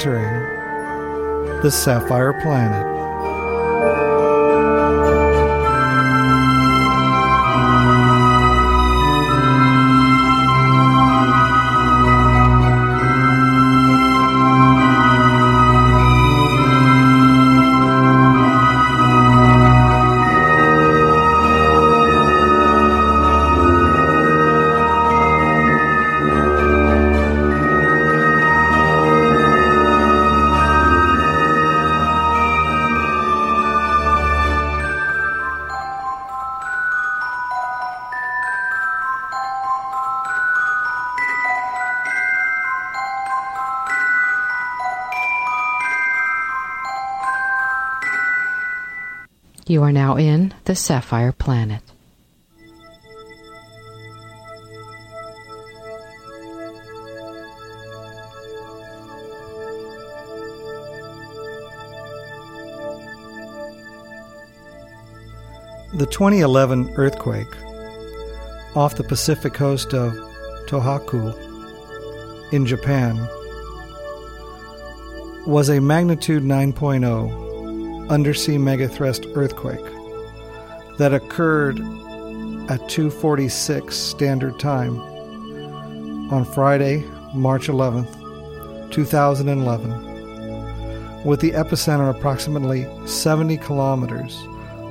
Entering 0.00 1.60
the 1.60 1.70
Sapphire 1.70 2.32
Planet. 2.32 2.89
You 49.70 49.84
are 49.84 49.92
now 49.92 50.16
in 50.16 50.52
the 50.64 50.74
Sapphire 50.74 51.30
Planet. 51.30 51.80
The 65.94 66.06
2011 66.06 66.94
earthquake 66.96 67.46
off 68.74 68.96
the 68.96 69.04
Pacific 69.04 69.54
coast 69.54 69.94
of 69.94 70.14
Tohoku 70.66 71.32
in 72.52 72.66
Japan 72.66 73.18
was 75.46 75.68
a 75.68 75.80
magnitude 75.80 76.42
9.0 76.42 77.49
undersea 78.10 78.56
megathrust 78.56 79.34
earthquake 79.36 79.84
that 80.98 81.14
occurred 81.14 81.78
at 82.68 82.80
2:46 82.88 83.94
standard 83.94 84.58
time 84.58 84.98
on 86.32 86.44
Friday, 86.44 87.04
March 87.34 87.68
11th, 87.68 88.10
2011, 88.90 91.24
with 91.24 91.40
the 91.40 91.52
epicenter 91.52 92.10
approximately 92.10 92.86
70 93.06 93.56
kilometers 93.58 94.36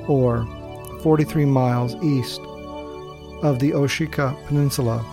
or 0.08 0.46
43 1.02 1.44
miles 1.44 1.94
east 2.02 2.40
of 3.42 3.58
the 3.58 3.72
Oshika 3.72 4.34
Peninsula 4.46 5.04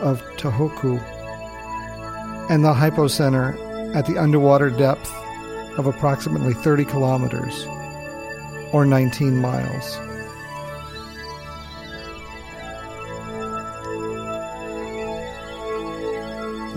of 0.00 0.20
Tohoku 0.36 1.00
and 2.50 2.64
the 2.64 2.74
hypocenter 2.74 3.56
at 3.94 4.06
the 4.06 4.18
underwater 4.18 4.70
depth 4.70 5.10
of 5.78 5.86
approximately 5.86 6.54
30 6.54 6.84
kilometers 6.84 7.66
or 8.72 8.84
19 8.84 9.36
miles. 9.36 9.98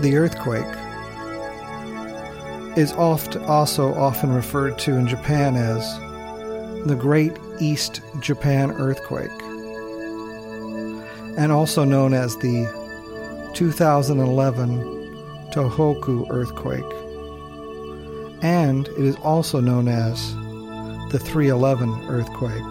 The 0.00 0.16
earthquake 0.16 0.64
is 2.78 2.92
oft 2.92 3.36
also 3.36 3.92
often 3.94 4.32
referred 4.32 4.78
to 4.78 4.94
in 4.94 5.08
Japan 5.08 5.56
as 5.56 5.82
the 6.86 6.94
Great 6.94 7.32
East 7.58 8.00
Japan 8.20 8.70
Earthquake, 8.70 9.30
and 11.36 11.50
also 11.50 11.82
known 11.82 12.14
as 12.14 12.36
the 12.36 12.70
2011 13.54 14.78
Tohoku 15.50 16.26
Earthquake, 16.30 16.84
and 18.42 18.88
it 18.88 19.04
is 19.04 19.16
also 19.16 19.60
known 19.60 19.88
as 19.88 20.34
the 21.10 21.18
311 21.18 22.06
Earthquake. 22.08 22.62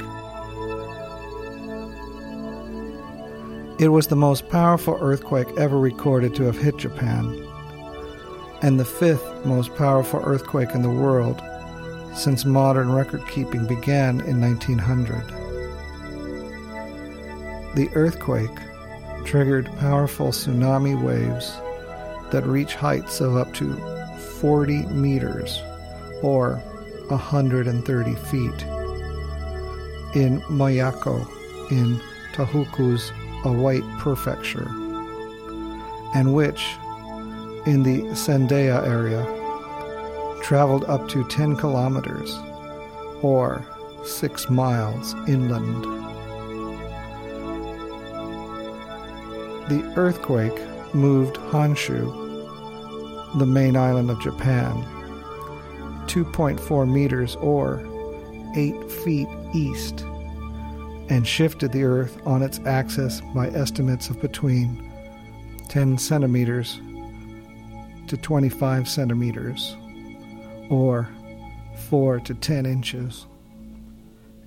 It 3.80 3.90
was 3.90 4.08
the 4.08 4.16
most 4.16 4.50
powerful 4.50 4.98
earthquake 5.00 5.48
ever 5.58 5.78
recorded 5.78 6.34
to 6.36 6.44
have 6.44 6.58
hit 6.58 6.78
Japan, 6.78 7.44
and 8.62 8.80
the 8.80 8.86
fifth 8.86 9.46
most 9.46 9.76
powerful 9.76 10.22
earthquake 10.24 10.72
in 10.74 10.82
the 10.82 10.90
world 10.90 11.42
since 12.16 12.44
modern 12.44 12.92
record 12.92 13.22
keeping 13.28 13.68
began 13.68 14.22
in 14.22 14.42
1900. 14.42 15.28
The 17.76 17.90
earthquake 17.94 18.58
triggered 19.26 19.68
powerful 19.78 20.30
tsunami 20.30 21.00
waves 21.00 21.52
that 22.32 22.46
reach 22.48 22.74
heights 22.74 23.22
of 23.22 23.36
up 23.36 23.54
to 23.56 23.97
40 24.40 24.86
meters 24.88 25.62
or 26.22 26.62
130 27.10 28.16
feet 28.16 28.66
in 30.16 30.42
Miyako 30.50 31.26
in 31.72 32.00
Tohoku's 32.34 33.12
Iwate 33.44 34.00
Prefecture, 34.00 34.68
and 36.16 36.34
which, 36.34 36.76
in 37.66 37.84
the 37.84 38.16
Sendai 38.16 38.68
area, 38.68 39.26
traveled 40.42 40.86
up 40.86 41.08
to 41.10 41.24
10 41.26 41.56
kilometers 41.56 42.38
or 43.22 43.66
6 44.06 44.50
miles 44.50 45.14
inland. 45.28 45.84
The 49.70 49.84
earthquake 49.96 50.58
moved 50.94 51.36
Honshu, 51.36 52.27
the 53.36 53.46
main 53.46 53.76
island 53.76 54.10
of 54.10 54.20
Japan, 54.22 54.84
2.4 56.08 56.90
meters 56.90 57.36
or 57.38 57.86
8 58.56 58.92
feet 58.92 59.28
east 59.54 60.06
and 61.10 61.28
shifted 61.28 61.72
the 61.72 61.84
Earth 61.84 62.20
on 62.26 62.42
its 62.42 62.60
axis 62.66 63.22
by 63.34 63.48
estimates 63.50 64.10
of 64.10 64.20
between 64.22 64.92
10 65.70 65.98
centimeters 65.98 66.82
to 68.08 68.18
25 68.18 68.88
centimeters, 68.88 69.76
or 70.70 71.10
4 71.90 72.20
to 72.22 72.34
10 72.34 72.66
inches, 72.66 73.28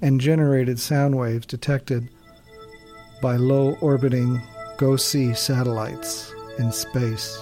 and 0.02 0.20
generated 0.20 0.78
sound 0.78 1.16
waves 1.16 1.46
detected 1.46 2.08
by 3.20 3.37
low 3.37 3.76
orbiting 3.81 4.40
GOES 4.78 5.38
satellites 5.38 6.32
in 6.58 6.72
space. 6.72 7.38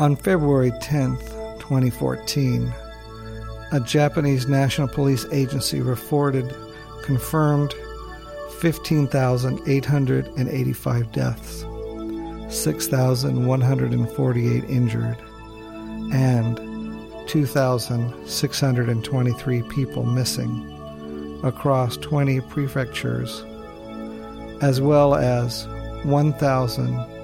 On 0.00 0.16
February 0.16 0.72
10th, 0.80 1.28
2014, 1.60 2.72
a 3.72 3.80
Japanese 3.80 4.48
National 4.48 4.88
Police 4.88 5.26
Agency 5.30 5.82
reported 5.82 6.54
confirmed 7.02 7.74
15,885 8.60 11.12
deaths, 11.12 11.66
6,148 12.48 14.64
injured, 14.64 15.18
and 16.14 16.56
2,623 17.28 19.62
people 19.64 20.06
missing 20.06 21.40
across 21.44 21.98
20 21.98 22.40
prefectures, 22.40 23.44
as 24.62 24.80
well 24.80 25.14
as 25.14 25.66
1,000 26.04 27.20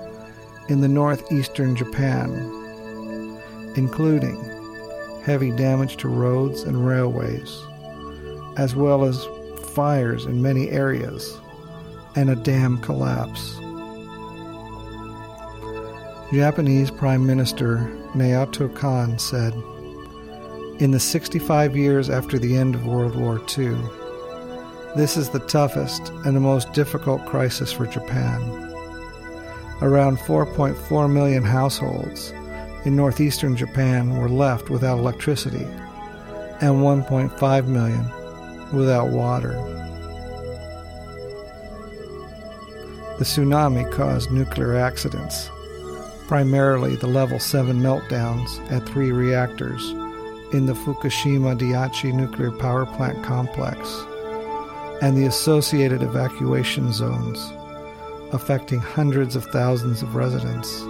in 0.71 0.81
the 0.81 0.89
northeastern 0.89 1.75
Japan, 1.75 2.31
including 3.75 4.39
heavy 5.25 5.51
damage 5.51 5.97
to 5.97 6.09
roads 6.09 6.63
and 6.63 6.87
railways, 6.87 7.61
as 8.57 8.77
well 8.77 9.05
as 9.05 9.27
fires 9.75 10.27
in 10.27 10.41
many 10.41 10.71
areas 10.71 11.39
and 12.15 12.31
a 12.31 12.37
dam 12.37 12.79
collapse. 12.79 13.57
Japanese 16.33 16.93
Prime 16.93 17.27
Minister 17.27 17.91
Naoto 18.15 18.73
Kan 18.75 19.19
said, 19.19 19.53
In 20.81 20.93
the 20.93 21.01
65 21.01 21.77
years 21.77 22.09
after 22.09 22.39
the 22.39 22.57
end 22.57 22.77
of 22.77 22.87
World 22.87 23.17
War 23.17 23.41
II, 23.59 23.77
this 24.97 25.17
is 25.17 25.31
the 25.31 25.41
toughest 25.41 26.11
and 26.25 26.37
the 26.37 26.41
most 26.41 26.73
difficult 26.73 27.27
crisis 27.27 27.73
for 27.73 27.87
Japan. 27.87 28.70
Around 29.83 30.19
4.4 30.19 31.11
million 31.11 31.43
households 31.43 32.33
in 32.85 32.97
northeastern 32.97 33.57
Japan 33.57 34.19
were 34.19 34.29
left 34.29 34.71
without 34.71 34.99
electricity 34.99 35.67
and 36.61 36.83
1.5 36.83 37.67
million 37.67 38.05
without 38.73 39.09
water. 39.09 39.53
The 43.19 43.25
tsunami 43.25 43.91
caused 43.91 44.31
nuclear 44.31 44.77
accidents, 44.77 45.51
primarily 46.27 46.97
the 46.97 47.07
level 47.07 47.39
7 47.39 47.81
meltdowns 47.81 48.71
at 48.71 48.89
three 48.89 49.13
reactors 49.13 49.83
in 50.53 50.67
the 50.67 50.73
Fukushima 50.73 51.59
Daiichi 51.59 52.13
nuclear 52.13 52.51
power 52.51 52.87
plant 52.87 53.23
complex 53.23 54.05
and 55.03 55.17
the 55.17 55.27
associated 55.27 56.03
evacuation 56.03 56.93
zones, 56.93 57.53
affecting 58.33 58.81
hundreds 58.81 59.37
of 59.37 59.45
thousands 59.47 60.03
of 60.03 60.15
residents. 60.15 60.83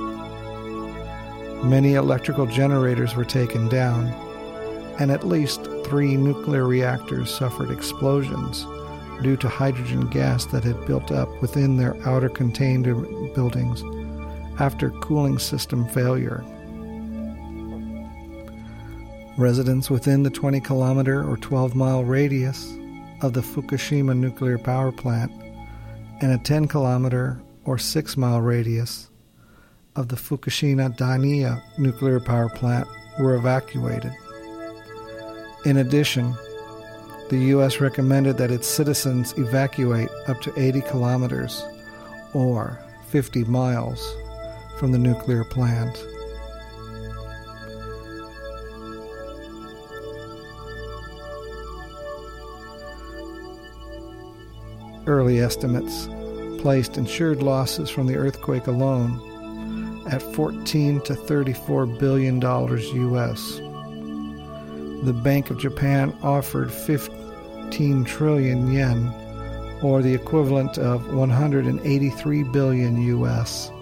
Many 1.65 1.95
electrical 1.95 2.47
generators 2.47 3.15
were 3.15 3.25
taken 3.25 3.69
down, 3.69 4.07
and 4.99 5.11
at 5.11 5.27
least 5.27 5.65
three 5.85 6.17
nuclear 6.17 6.67
reactors 6.67 7.33
suffered 7.33 7.71
explosions 7.71 8.67
due 9.23 9.37
to 9.37 9.49
hydrogen 9.49 10.09
gas 10.09 10.47
that 10.47 10.65
had 10.65 10.87
built 10.87 11.13
up 11.13 11.29
within 11.43 11.77
their 11.77 11.97
outer 12.09 12.29
container 12.29 12.95
buildings 13.35 13.83
after 14.59 14.91
cooling 14.91 15.39
system 15.39 15.87
failure. 15.89 16.45
Residents 19.37 19.91
within 19.91 20.23
the 20.23 20.31
20 20.31 20.61
kilometer 20.61 21.29
or 21.29 21.37
12 21.37 21.75
mile 21.75 22.05
radius 22.05 22.75
of 23.23 23.33
the 23.33 23.41
Fukushima 23.41 24.17
nuclear 24.17 24.59
power 24.59 24.93
plant 24.93 25.33
and 26.21 26.33
a 26.33 26.39
10 26.39 26.69
kilometer 26.69 27.41
or 27.65 27.79
6 27.79 28.17
mile 28.17 28.41
radius 28.41 29.11
of 29.97 30.09
the 30.09 30.17
Fukushima 30.17 30.97
Daiichi 30.97 31.79
nuclear 31.79 32.21
power 32.21 32.49
plant 32.49 32.87
were 33.19 33.35
evacuated. 33.35 34.13
In 35.65 35.77
addition, 35.79 36.35
the 37.29 37.39
U.S. 37.55 37.81
recommended 37.81 38.39
that 38.39 38.51
its 38.51 38.67
citizens 38.67 39.35
evacuate 39.37 40.09
up 40.27 40.41
to 40.43 40.59
80 40.59 40.81
kilometers 40.83 41.65
or 42.35 42.79
50 43.09 43.45
miles 43.45 44.17
from 44.79 44.93
the 44.93 44.99
nuclear 44.99 45.45
plant. 45.45 46.03
Early 55.11 55.41
estimates 55.41 56.09
placed 56.63 56.97
insured 56.97 57.43
losses 57.43 57.91
from 57.91 58.07
the 58.07 58.15
earthquake 58.15 58.69
alone 58.69 59.21
at 60.09 60.23
14 60.23 61.01
to 61.01 61.17
34 61.17 61.87
billion 61.87 62.39
dollars 62.39 62.89
US. 62.93 63.57
The 65.03 65.21
Bank 65.25 65.51
of 65.51 65.59
Japan 65.59 66.17
offered 66.23 66.73
15 66.73 68.05
trillion 68.05 68.71
yen 68.71 69.13
or 69.83 70.01
the 70.01 70.15
equivalent 70.15 70.79
of 70.79 71.13
183 71.13 72.43
billion 72.45 73.03
US 73.19 73.73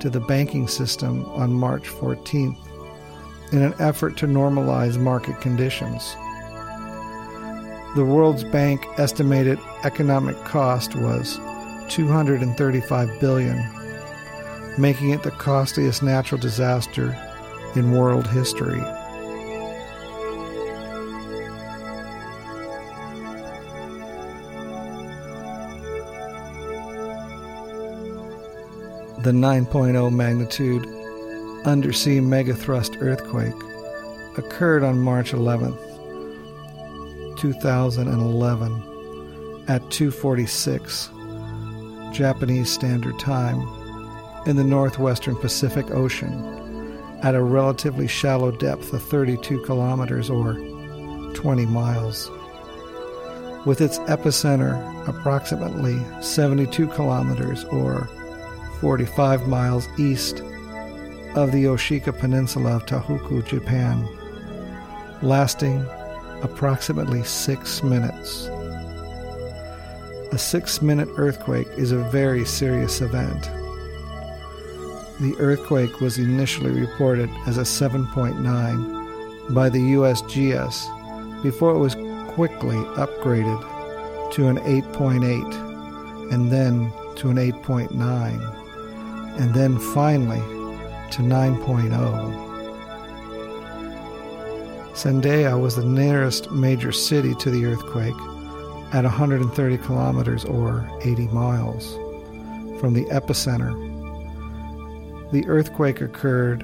to 0.00 0.10
the 0.10 0.20
banking 0.28 0.68
system 0.68 1.24
on 1.30 1.54
March 1.54 1.88
14th 1.88 2.58
in 3.50 3.62
an 3.62 3.72
effort 3.78 4.18
to 4.18 4.26
normalize 4.26 4.98
market 4.98 5.40
conditions. 5.40 6.14
The 7.96 8.04
World's 8.04 8.44
Bank 8.44 8.86
estimated 8.98 9.58
economic 9.82 10.36
cost 10.44 10.94
was 10.94 11.38
235 11.88 13.20
billion, 13.20 13.56
making 14.76 15.12
it 15.12 15.22
the 15.22 15.30
costliest 15.30 16.02
natural 16.02 16.38
disaster 16.38 17.16
in 17.74 17.92
world 17.92 18.26
history. 18.26 18.80
The 29.22 29.32
9.0 29.32 30.12
magnitude 30.12 30.86
undersea 31.64 32.18
megathrust 32.18 33.00
earthquake 33.00 33.54
occurred 34.36 34.84
on 34.84 35.00
March 35.00 35.32
11th 35.32 35.85
2011 37.36 38.82
at 39.68 39.82
2:46 39.90 41.10
Japanese 42.12 42.70
Standard 42.70 43.18
Time 43.18 43.60
in 44.46 44.56
the 44.56 44.64
northwestern 44.64 45.36
Pacific 45.36 45.90
Ocean 45.90 46.56
at 47.22 47.34
a 47.34 47.42
relatively 47.42 48.06
shallow 48.06 48.50
depth 48.50 48.92
of 48.92 49.02
32 49.02 49.60
kilometers 49.62 50.30
or 50.30 50.54
20 51.34 51.66
miles. 51.66 52.30
With 53.64 53.80
its 53.80 53.98
epicenter 54.00 54.76
approximately 55.08 55.98
72 56.20 56.86
kilometers 56.88 57.64
or 57.64 58.08
45 58.80 59.48
miles 59.48 59.88
east 59.98 60.40
of 61.34 61.52
the 61.52 61.64
Oshika 61.64 62.16
Peninsula 62.16 62.76
of 62.76 62.86
Tohoku, 62.86 63.44
Japan, 63.44 64.08
lasting 65.22 65.84
approximately 66.46 67.24
six 67.24 67.82
minutes. 67.82 68.46
A 70.32 70.38
six 70.38 70.80
minute 70.80 71.08
earthquake 71.16 71.66
is 71.76 71.90
a 71.90 71.98
very 72.10 72.44
serious 72.44 73.00
event. 73.00 73.42
The 75.20 75.34
earthquake 75.38 76.00
was 76.00 76.18
initially 76.18 76.70
reported 76.70 77.28
as 77.46 77.58
a 77.58 77.62
7.9 77.62 79.54
by 79.54 79.68
the 79.68 79.94
USGS 79.96 81.42
before 81.42 81.70
it 81.74 81.78
was 81.78 81.96
quickly 82.28 82.76
upgraded 82.94 83.60
to 84.34 84.46
an 84.46 84.58
8.8 84.58 86.32
and 86.32 86.52
then 86.52 86.92
to 87.16 87.30
an 87.30 87.36
8.9 87.38 87.90
and 89.40 89.52
then 89.52 89.78
finally 89.94 90.42
to 91.10 91.22
9.0. 91.22 92.45
Sendai 94.96 95.52
was 95.52 95.76
the 95.76 95.84
nearest 95.84 96.50
major 96.50 96.90
city 96.90 97.34
to 97.34 97.50
the 97.50 97.66
earthquake 97.66 98.14
at 98.94 99.04
130 99.04 99.76
kilometers 99.76 100.42
or 100.46 100.88
80 101.02 101.26
miles 101.28 101.92
from 102.80 102.94
the 102.94 103.04
epicenter. 103.10 103.74
The 105.32 105.46
earthquake 105.48 106.00
occurred 106.00 106.60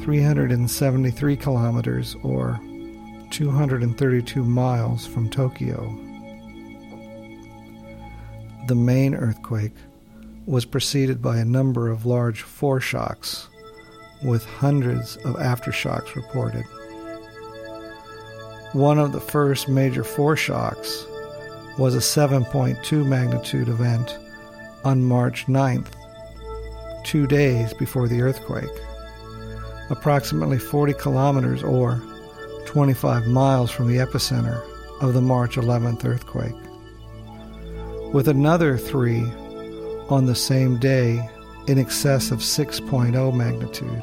373 0.00 1.36
kilometers 1.38 2.14
or 2.22 2.60
232 3.30 4.44
miles 4.44 5.06
from 5.06 5.30
Tokyo. 5.30 5.80
The 8.66 8.74
main 8.74 9.14
earthquake 9.14 9.72
was 10.44 10.66
preceded 10.66 11.22
by 11.22 11.38
a 11.38 11.44
number 11.46 11.88
of 11.88 12.04
large 12.04 12.42
foreshocks, 12.42 13.48
with 14.22 14.44
hundreds 14.44 15.16
of 15.16 15.36
aftershocks 15.36 16.14
reported. 16.14 16.66
One 18.76 18.98
of 18.98 19.12
the 19.12 19.22
first 19.22 19.68
major 19.68 20.04
foreshocks 20.04 21.06
was 21.78 21.94
a 21.94 22.00
7.2 22.00 23.06
magnitude 23.06 23.68
event 23.68 24.18
on 24.84 25.02
March 25.02 25.46
9th, 25.46 25.86
two 27.02 27.26
days 27.26 27.72
before 27.72 28.06
the 28.06 28.20
earthquake, 28.20 28.68
approximately 29.88 30.58
40 30.58 30.92
kilometers 30.92 31.62
or 31.62 32.02
25 32.66 33.26
miles 33.28 33.70
from 33.70 33.88
the 33.88 33.96
epicenter 33.96 34.62
of 35.00 35.14
the 35.14 35.22
March 35.22 35.56
11th 35.56 36.04
earthquake, 36.04 36.52
with 38.12 38.28
another 38.28 38.76
three 38.76 39.22
on 40.10 40.26
the 40.26 40.34
same 40.34 40.78
day 40.78 41.26
in 41.66 41.78
excess 41.78 42.30
of 42.30 42.40
6.0 42.40 43.34
magnitude. 43.34 44.02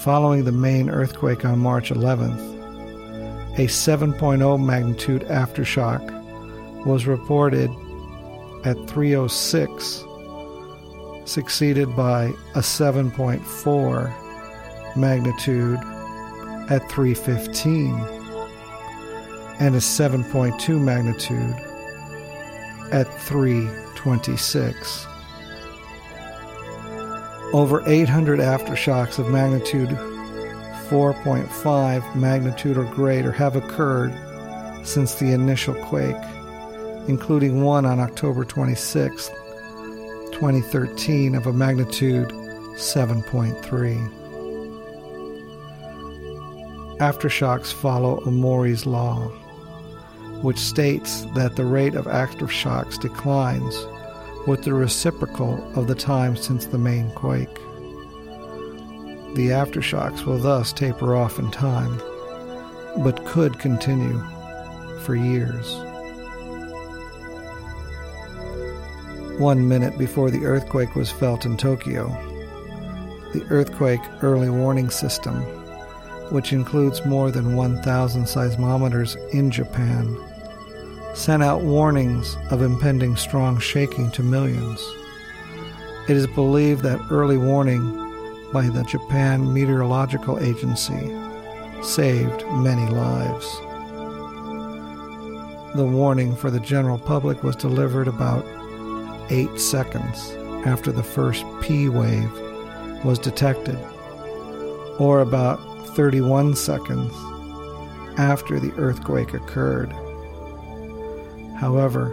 Following 0.00 0.44
the 0.44 0.52
main 0.52 0.88
earthquake 0.88 1.44
on 1.44 1.58
March 1.58 1.90
11th, 1.90 2.38
a 3.58 3.66
7.0 3.66 4.64
magnitude 4.64 5.20
aftershock 5.24 6.00
was 6.86 7.06
reported 7.06 7.68
at 8.64 8.78
306, 8.88 10.04
succeeded 11.26 11.94
by 11.94 12.32
a 12.54 12.60
7.4 12.60 14.96
magnitude 14.96 15.78
at 16.70 16.90
315 16.90 17.92
and 19.60 19.74
a 19.74 19.80
7.2 19.80 20.80
magnitude 20.80 21.54
at 22.90 23.06
326. 23.20 25.09
Over 27.52 27.82
800 27.84 28.38
aftershocks 28.38 29.18
of 29.18 29.28
magnitude 29.28 29.88
4.5 30.88 32.14
magnitude 32.14 32.78
or 32.78 32.84
greater 32.84 33.32
have 33.32 33.56
occurred 33.56 34.12
since 34.84 35.16
the 35.16 35.32
initial 35.32 35.74
quake, 35.74 36.14
including 37.08 37.64
one 37.64 37.84
on 37.84 37.98
October 37.98 38.44
26, 38.44 39.28
2013, 40.32 41.34
of 41.34 41.48
a 41.48 41.52
magnitude 41.52 42.28
7.3. 42.28 44.16
Aftershocks 46.98 47.72
follow 47.72 48.20
Omori's 48.20 48.86
law, 48.86 49.26
which 50.42 50.58
states 50.58 51.26
that 51.34 51.56
the 51.56 51.64
rate 51.64 51.96
of 51.96 52.04
aftershocks 52.06 52.96
declines 53.00 53.74
with 54.50 54.64
the 54.64 54.74
reciprocal 54.74 55.62
of 55.78 55.86
the 55.86 55.94
time 55.94 56.34
since 56.34 56.66
the 56.66 56.76
main 56.76 57.08
quake. 57.12 57.54
The 59.36 59.50
aftershocks 59.50 60.26
will 60.26 60.38
thus 60.38 60.72
taper 60.72 61.14
off 61.14 61.38
in 61.38 61.52
time, 61.52 61.96
but 63.04 63.24
could 63.24 63.60
continue 63.60 64.20
for 65.02 65.14
years. 65.14 65.72
One 69.38 69.68
minute 69.68 69.96
before 69.96 70.32
the 70.32 70.44
earthquake 70.44 70.96
was 70.96 71.12
felt 71.12 71.46
in 71.46 71.56
Tokyo, 71.56 72.08
the 73.32 73.46
earthquake 73.50 74.02
early 74.20 74.50
warning 74.50 74.90
system 74.90 75.36
which 76.30 76.52
includes 76.52 77.04
more 77.04 77.30
than 77.30 77.56
1,000 77.56 78.22
seismometers 78.24 79.16
in 79.32 79.50
Japan, 79.50 80.16
sent 81.14 81.42
out 81.42 81.62
warnings 81.62 82.36
of 82.50 82.62
impending 82.62 83.16
strong 83.16 83.58
shaking 83.58 84.10
to 84.12 84.22
millions. 84.22 84.80
It 86.08 86.16
is 86.16 86.26
believed 86.28 86.82
that 86.82 87.00
early 87.10 87.36
warning 87.36 87.80
by 88.52 88.68
the 88.68 88.84
Japan 88.84 89.52
Meteorological 89.52 90.40
Agency 90.40 91.10
saved 91.82 92.44
many 92.52 92.86
lives. 92.90 93.46
The 95.76 95.86
warning 95.86 96.34
for 96.34 96.50
the 96.50 96.60
general 96.60 96.98
public 96.98 97.42
was 97.44 97.54
delivered 97.54 98.08
about 98.08 98.44
eight 99.30 99.60
seconds 99.60 100.32
after 100.66 100.90
the 100.90 101.02
first 101.02 101.44
P 101.60 101.88
wave 101.88 102.30
was 103.04 103.18
detected, 103.18 103.78
or 104.98 105.20
about 105.20 105.58
31 105.94 106.56
seconds 106.56 107.12
after 108.18 108.58
the 108.58 108.72
earthquake 108.76 109.32
occurred. 109.32 109.94
However, 111.60 112.08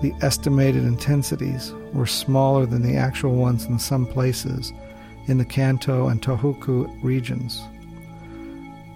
the 0.00 0.14
estimated 0.22 0.82
intensities 0.82 1.74
were 1.92 2.06
smaller 2.06 2.64
than 2.64 2.80
the 2.80 2.96
actual 2.96 3.34
ones 3.34 3.66
in 3.66 3.78
some 3.78 4.06
places 4.06 4.72
in 5.26 5.36
the 5.36 5.44
Kanto 5.44 6.08
and 6.08 6.22
Tohoku 6.22 6.88
regions. 7.04 7.62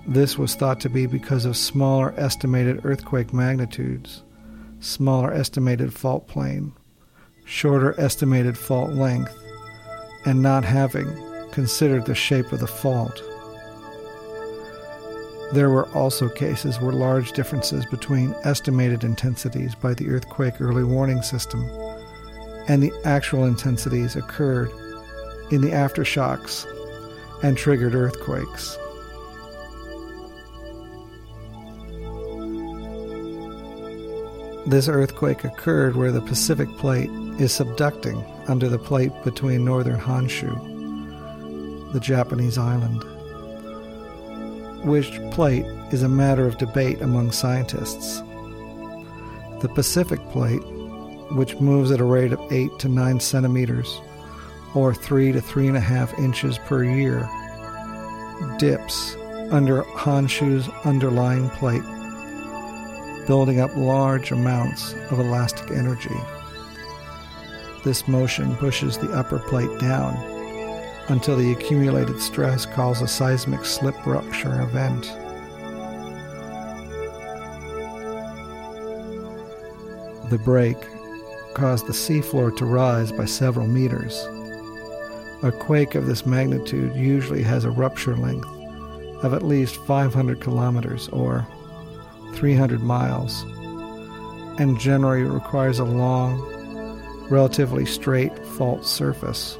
This 0.06 0.38
was 0.38 0.54
thought 0.54 0.80
to 0.80 0.88
be 0.88 1.04
because 1.04 1.44
of 1.44 1.58
smaller 1.58 2.14
estimated 2.16 2.86
earthquake 2.86 3.34
magnitudes, 3.34 4.22
smaller 4.80 5.30
estimated 5.30 5.92
fault 5.92 6.26
plane, 6.26 6.72
shorter 7.44 7.94
estimated 8.00 8.56
fault 8.56 8.92
length, 8.92 9.36
and 10.24 10.40
not 10.40 10.64
having 10.64 11.06
considered 11.52 12.06
the 12.06 12.14
shape 12.14 12.50
of 12.50 12.60
the 12.60 12.66
fault. 12.66 13.22
There 15.54 15.70
were 15.70 15.88
also 15.90 16.28
cases 16.28 16.80
where 16.80 16.92
large 16.92 17.30
differences 17.30 17.87
between 17.87 18.34
estimated 18.42 19.04
intensities 19.04 19.76
by 19.76 19.94
the 19.94 20.08
earthquake 20.08 20.61
early 20.61 20.82
warning 20.82 21.23
system 21.23 21.62
and 22.66 22.82
the 22.82 22.92
actual 23.04 23.44
intensities 23.44 24.16
occurred 24.16 24.68
in 25.52 25.61
the 25.61 25.70
aftershocks 25.70 26.66
and 27.44 27.56
triggered 27.56 27.94
earthquakes. 27.94 28.76
This 34.66 34.88
earthquake 34.88 35.44
occurred 35.44 35.94
where 35.94 36.11
the 36.11 36.23
Pacific 36.23 36.68
plate 36.78 37.11
is 37.38 37.52
subducting 37.52 38.50
under 38.50 38.68
the 38.68 38.80
plate 38.80 39.12
between 39.23 39.64
northern 39.64 40.00
Honshu, 40.00 40.52
the 41.92 42.00
Japanese 42.00 42.58
island 42.58 43.04
which 44.85 45.21
plate 45.31 45.64
is 45.93 46.03
a 46.03 46.09
matter 46.09 46.47
of 46.47 46.59
debate 46.59 47.00
among 47.00 47.33
scientists. 47.33 48.21
The 49.61 49.71
Pacific 49.75 50.21
plate, 50.31 50.62
which 51.33 51.57
moves 51.61 51.91
at 51.91 52.00
a 52.00 52.05
rate 52.05 52.33
of 52.33 52.53
8 52.53 52.79
to 52.81 52.88
9 52.88 53.21
centimeters, 53.21 54.00
or 54.75 54.95
3 54.95 55.33
to 55.33 55.41
3.5 55.41 56.19
inches 56.19 56.59
per 56.59 56.85
year, 56.85 57.29
dips 58.59 59.17
under 59.50 59.83
Honshu's 59.83 60.69
underlying 60.85 61.49
plate, 61.50 61.85
building 63.26 63.61
up 63.61 63.75
large 63.76 64.33
amounts 64.33 64.93
of 65.11 65.19
elastic 65.19 65.71
energy. 65.71 66.14
This 67.85 68.07
motion 68.09 68.57
pushes 68.57 68.99
the 68.99 69.12
upper 69.12 69.38
plate 69.38 69.79
down 69.79 70.34
until 71.08 71.37
the 71.37 71.52
accumulated 71.52 72.20
stress 72.20 72.66
causes 72.66 73.02
a 73.02 73.08
seismic 73.08 73.64
slip 73.64 73.94
rupture 74.06 74.62
event. 74.62 75.02
The 80.30 80.38
break 80.38 80.76
caused 81.54 81.87
the 81.87 81.92
seafloor 81.92 82.56
to 82.56 82.64
rise 82.64 83.12
by 83.12 83.26
several 83.26 83.66
meters. 83.66 84.26
A 85.42 85.52
quake 85.52 85.94
of 85.94 86.06
this 86.06 86.25
magnitude 86.25 86.96
usually 86.96 87.42
has 87.42 87.64
a 87.64 87.70
rupture 87.70 88.16
length 88.16 88.49
of 89.23 89.34
at 89.34 89.42
least 89.42 89.76
500 89.87 90.40
kilometers 90.40 91.08
or 91.11 91.46
300 92.34 92.82
miles 92.82 93.42
and 94.58 94.78
generally 94.78 95.23
requires 95.23 95.78
a 95.78 95.84
long, 95.84 96.40
relatively 97.28 97.84
straight 97.84 98.37
fault 98.46 98.87
surface. 98.87 99.58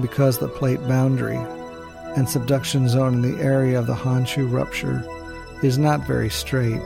Because 0.00 0.38
the 0.38 0.48
plate 0.48 0.80
boundary 0.86 1.38
and 2.16 2.28
subduction 2.28 2.88
zone 2.88 3.14
in 3.14 3.22
the 3.22 3.40
area 3.42 3.78
of 3.78 3.86
the 3.86 3.94
Honshu 3.94 4.50
rupture 4.50 5.04
is 5.62 5.78
not 5.78 6.06
very 6.06 6.30
straight. 6.30 6.80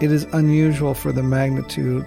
It 0.00 0.10
is 0.10 0.24
unusual 0.32 0.94
for 0.94 1.12
the 1.12 1.22
magnitude 1.22 2.04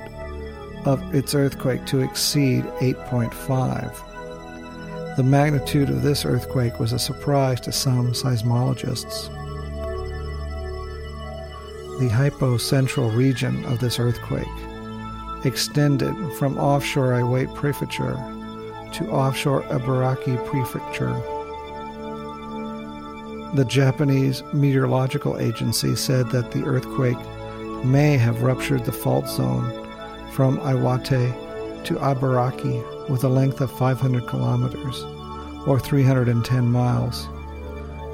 of 0.86 1.16
its 1.16 1.34
earthquake 1.34 1.86
to 1.88 2.02
exceed 2.02 2.66
8.5. 2.80 5.16
The 5.16 5.24
magnitude 5.24 5.90
of 5.90 6.04
this 6.04 6.26
earthquake 6.26 6.80
was 6.80 6.94
a 6.94 7.00
surprise 7.00 7.60
to 7.62 7.72
some 7.72 8.14
seismologists. 8.14 9.30
The 12.00 12.10
hypocentral 12.10 13.16
region 13.16 13.66
of 13.66 13.80
this 13.80 14.00
earthquake 14.00 14.46
extended 15.44 16.14
from 16.34 16.58
offshore 16.58 17.14
Iwate 17.14 17.54
Prefecture 17.56 18.16
to 18.94 19.10
offshore 19.10 19.64
Ibaraki 19.64 20.38
Prefecture. 20.46 21.14
The 23.56 23.66
Japanese 23.66 24.44
Meteorological 24.54 25.38
Agency 25.40 25.96
said 25.96 26.30
that 26.32 26.52
the 26.52 26.64
earthquake 26.64 27.18
may 27.86 28.18
have 28.18 28.44
ruptured 28.44 28.86
the 28.86 28.92
fault 28.92 29.28
zone 29.28 29.72
from 30.34 30.60
Iwate 30.60 31.84
to 31.86 31.96
Ibaraki 31.96 33.10
with 33.10 33.24
a 33.24 33.30
length 33.30 33.62
of 33.62 33.72
500 33.72 34.28
kilometers, 34.28 35.04
or 35.66 35.80
310 35.80 36.72
miles, 36.72 37.28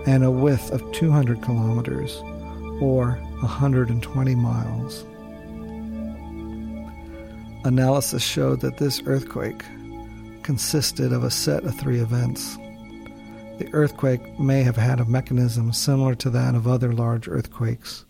and 0.06 0.24
a 0.24 0.32
width 0.32 0.72
of 0.72 0.92
200 0.92 1.42
kilometers, 1.42 2.22
or 2.80 3.20
120 3.42 4.36
miles. 4.36 5.06
Analysis 7.66 8.22
showed 8.22 8.60
that 8.62 8.78
this 8.78 9.02
earthquake 9.06 9.64
consisted 10.44 11.12
of 11.12 11.24
a 11.24 11.32
set 11.32 11.64
of 11.64 11.76
three 11.80 12.00
events. 12.00 12.58
The 13.60 13.70
earthquake 13.74 14.40
may 14.40 14.64
have 14.64 14.76
had 14.76 15.00
a 15.00 15.06
mechanism 15.06 15.72
similar 15.74 16.16
to 16.16 16.30
that 16.32 16.56
of 16.56 16.68
other 16.68 16.92
large 16.92 17.28
earthquakes. 17.28 18.06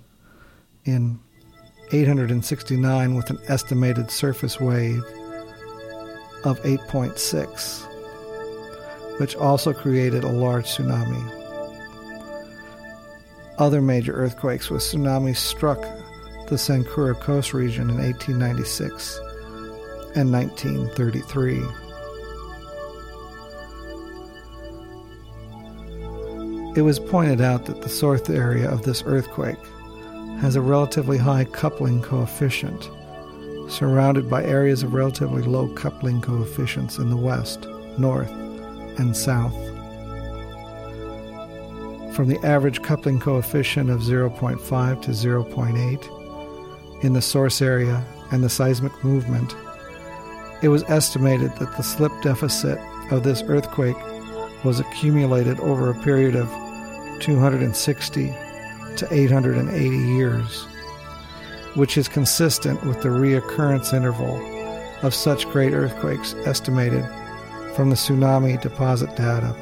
In 0.85 1.19
869, 1.91 3.15
with 3.15 3.29
an 3.29 3.39
estimated 3.47 4.09
surface 4.09 4.59
wave 4.59 5.03
of 6.43 6.59
8.6, 6.63 9.19
which 9.19 9.35
also 9.35 9.73
created 9.73 10.23
a 10.23 10.31
large 10.31 10.65
tsunami. 10.65 11.39
Other 13.59 13.81
major 13.81 14.13
earthquakes 14.13 14.69
with 14.69 14.81
tsunamis 14.81 15.37
struck 15.37 15.81
the 16.47 16.55
Sanriku 16.55 17.19
coast 17.19 17.53
region 17.53 17.89
in 17.89 17.97
1896 17.97 19.19
and 20.15 20.31
1933. 20.31 21.82
It 26.75 26.81
was 26.81 26.99
pointed 26.99 27.39
out 27.39 27.65
that 27.65 27.83
the 27.83 27.89
source 27.89 28.27
area 28.31 28.67
of 28.67 28.81
this 28.81 29.03
earthquake 29.05 29.59
has 30.39 30.55
a 30.55 30.61
relatively 30.61 31.19
high 31.19 31.45
coupling 31.45 32.01
coefficient, 32.01 32.89
surrounded 33.69 34.27
by 34.27 34.43
areas 34.43 34.81
of 34.81 34.95
relatively 34.95 35.43
low 35.43 35.67
coupling 35.75 36.19
coefficients 36.19 36.97
in 36.97 37.11
the 37.11 37.15
west, 37.15 37.67
north, 37.99 38.31
and 38.97 39.15
south. 39.15 39.53
From 42.15 42.27
the 42.27 42.39
average 42.43 42.81
coupling 42.81 43.19
coefficient 43.19 43.91
of 43.91 44.01
0.5 44.01 45.01
to 45.03 45.11
0.8 45.11 47.03
in 47.03 47.13
the 47.13 47.21
source 47.21 47.61
area 47.61 48.03
and 48.31 48.43
the 48.43 48.49
seismic 48.49 49.03
movement, 49.03 49.55
it 50.63 50.69
was 50.69 50.81
estimated 50.87 51.55
that 51.57 51.77
the 51.77 51.83
slip 51.83 52.11
deficit 52.23 52.79
of 53.11 53.21
this 53.21 53.43
earthquake 53.43 53.97
was 54.63 54.79
accumulated 54.79 55.59
over 55.59 55.91
a 55.91 56.03
period 56.03 56.35
of 56.35 56.49
260 57.23 58.27
to 58.97 59.07
880 59.09 59.97
years, 59.97 60.65
which 61.75 61.97
is 61.97 62.09
consistent 62.09 62.83
with 62.83 63.01
the 63.01 63.07
reoccurrence 63.07 63.93
interval 63.93 64.35
of 65.03 65.13
such 65.13 65.47
great 65.47 65.71
earthquakes 65.71 66.33
estimated 66.45 67.05
from 67.75 67.89
the 67.89 67.95
tsunami 67.95 68.61
deposit 68.61 69.07
data. 69.15 69.55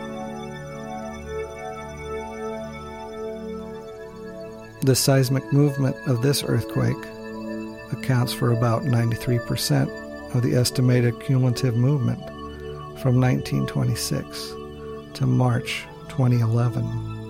The 4.82 4.96
seismic 4.96 5.54
movement 5.54 5.96
of 6.08 6.24
this 6.24 6.44
earthquake 6.44 6.98
accounts 7.92 8.34
for 8.34 8.52
about 8.52 8.86
93% 8.86 10.34
of 10.34 10.42
the 10.42 10.56
estimated 10.56 11.20
cumulative 11.20 11.76
movement 11.76 12.26
from 13.00 13.22
1926 13.22 14.50
to 15.14 15.28
March 15.28 15.86
2011. 16.10 17.21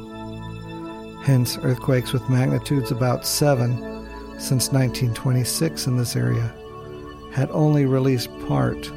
Hence, 1.21 1.57
earthquakes 1.61 2.13
with 2.13 2.29
magnitudes 2.29 2.89
about 2.89 3.27
7 3.27 3.77
since 4.39 4.71
1926 4.71 5.85
in 5.85 5.97
this 5.97 6.15
area 6.15 6.51
had 7.31 7.49
only 7.51 7.85
released 7.85 8.29
part 8.47 8.89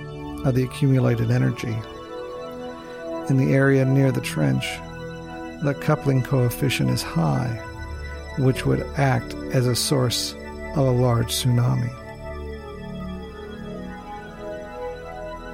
of 0.45 0.55
the 0.55 0.63
accumulated 0.63 1.31
energy. 1.31 1.77
In 3.29 3.37
the 3.37 3.53
area 3.53 3.85
near 3.85 4.11
the 4.11 4.23
trench, 4.23 4.65
the 5.63 5.77
coupling 5.79 6.23
coefficient 6.23 6.91
is 6.91 7.03
high, 7.03 7.63
which 8.39 8.65
would 8.65 8.83
act 8.97 9.35
as 9.53 9.67
a 9.67 9.77
source 9.77 10.35
of 10.75 10.87
a 10.87 10.91
large 10.91 11.33
tsunami. 11.33 11.91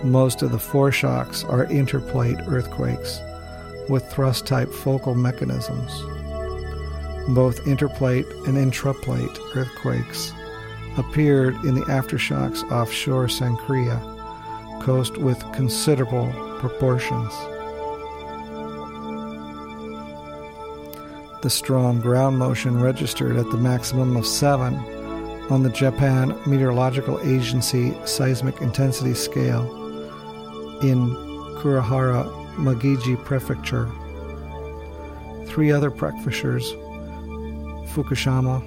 Most 0.04 0.42
of 0.42 0.52
the 0.52 0.58
foreshocks 0.58 1.44
are 1.44 1.64
interplate 1.64 2.38
earthquakes 2.46 3.20
with 3.88 4.08
thrust 4.10 4.46
type 4.46 4.72
focal 4.72 5.14
mechanisms. 5.14 5.90
Both 7.30 7.66
interplate 7.66 8.26
and 8.46 8.56
intraplate 8.56 9.56
earthquakes 9.56 10.32
appeared 10.96 11.54
in 11.64 11.76
the 11.76 11.82
aftershocks 11.82 12.68
offshore 12.72 13.26
Sanriku 13.26 14.82
coast 14.82 15.16
with 15.16 15.40
considerable 15.52 16.32
proportions. 16.58 17.32
The 21.42 21.50
strong 21.50 22.00
ground 22.00 22.38
motion 22.38 22.82
registered 22.82 23.36
at 23.36 23.48
the 23.50 23.56
maximum 23.56 24.16
of 24.16 24.26
7 24.26 24.74
on 25.50 25.62
the 25.62 25.70
Japan 25.70 26.36
Meteorological 26.46 27.20
Agency 27.20 27.94
seismic 28.04 28.60
intensity 28.60 29.14
scale 29.14 29.64
in 30.82 31.10
Kurihara, 31.60 32.28
Miyagi 32.56 33.22
Prefecture. 33.24 33.88
Three 35.46 35.70
other 35.70 35.90
prefectures 35.90 36.74
Fukushima, 37.92 38.62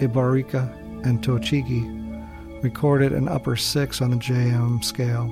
Ibaraki, 0.00 1.06
and 1.06 1.22
Tochigi 1.22 2.62
recorded 2.62 3.12
an 3.12 3.26
upper 3.26 3.56
6 3.56 4.02
on 4.02 4.10
the 4.10 4.16
JM 4.16 4.84
scale. 4.84 5.28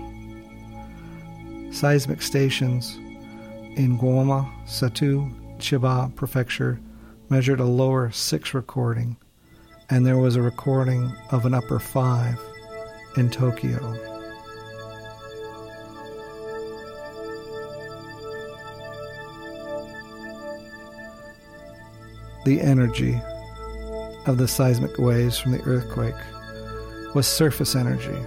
Seismic 1.70 2.22
stations 2.22 2.96
in 3.76 3.98
Gunma, 3.98 4.50
Satu, 4.64 5.30
Chiba 5.58 6.14
Prefecture 6.14 6.80
measured 7.28 7.60
a 7.60 7.64
lower 7.64 8.10
6 8.10 8.54
recording, 8.54 9.16
and 9.90 10.06
there 10.06 10.16
was 10.16 10.36
a 10.36 10.42
recording 10.42 11.12
of 11.30 11.44
an 11.44 11.52
upper 11.52 11.78
5 11.78 12.38
in 13.16 13.28
Tokyo. 13.28 14.07
The 22.48 22.60
energy 22.62 23.20
of 24.24 24.38
the 24.38 24.48
seismic 24.48 24.96
waves 24.96 25.38
from 25.38 25.52
the 25.52 25.60
earthquake 25.64 26.14
was 27.14 27.26
surface 27.26 27.76
energy, 27.76 28.18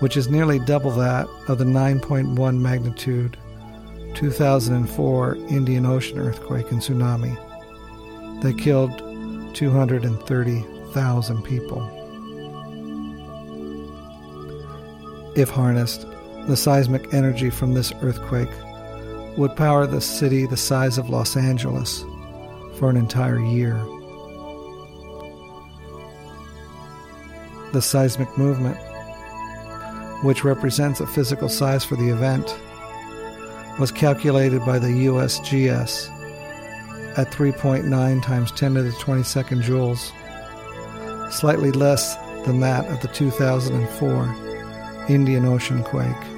which 0.00 0.16
is 0.16 0.28
nearly 0.28 0.58
double 0.58 0.90
that 0.90 1.28
of 1.46 1.58
the 1.58 1.64
9.1 1.64 2.58
magnitude 2.58 3.36
2004 4.14 5.36
Indian 5.36 5.86
Ocean 5.86 6.18
earthquake 6.18 6.72
and 6.72 6.80
tsunami 6.80 7.32
that 8.42 8.58
killed 8.58 8.98
230,000 9.54 11.42
people. 11.44 11.80
If 15.36 15.48
harnessed, 15.48 16.06
the 16.48 16.56
seismic 16.56 17.14
energy 17.14 17.50
from 17.50 17.74
this 17.74 17.92
earthquake 18.02 18.50
would 19.38 19.54
power 19.54 19.86
the 19.86 20.00
city 20.00 20.44
the 20.44 20.56
size 20.56 20.98
of 20.98 21.08
Los 21.08 21.36
Angeles 21.36 22.04
for 22.82 22.90
an 22.90 22.96
entire 22.96 23.38
year. 23.38 23.76
The 27.72 27.80
seismic 27.80 28.36
movement, 28.36 28.76
which 30.24 30.42
represents 30.42 30.98
a 30.98 31.06
physical 31.06 31.48
size 31.48 31.84
for 31.84 31.94
the 31.94 32.08
event, 32.08 32.58
was 33.78 33.92
calculated 33.92 34.66
by 34.66 34.80
the 34.80 35.06
USGS 35.06 36.08
at 37.16 37.30
3.9 37.30 38.20
times 38.20 38.50
10 38.50 38.74
to 38.74 38.82
the 38.82 38.90
22nd 38.90 39.62
joules, 39.62 40.10
slightly 41.30 41.70
less 41.70 42.16
than 42.44 42.58
that 42.58 42.84
of 42.86 43.00
the 43.00 43.06
2004 43.06 45.06
Indian 45.08 45.44
Ocean 45.44 45.84
quake. 45.84 46.31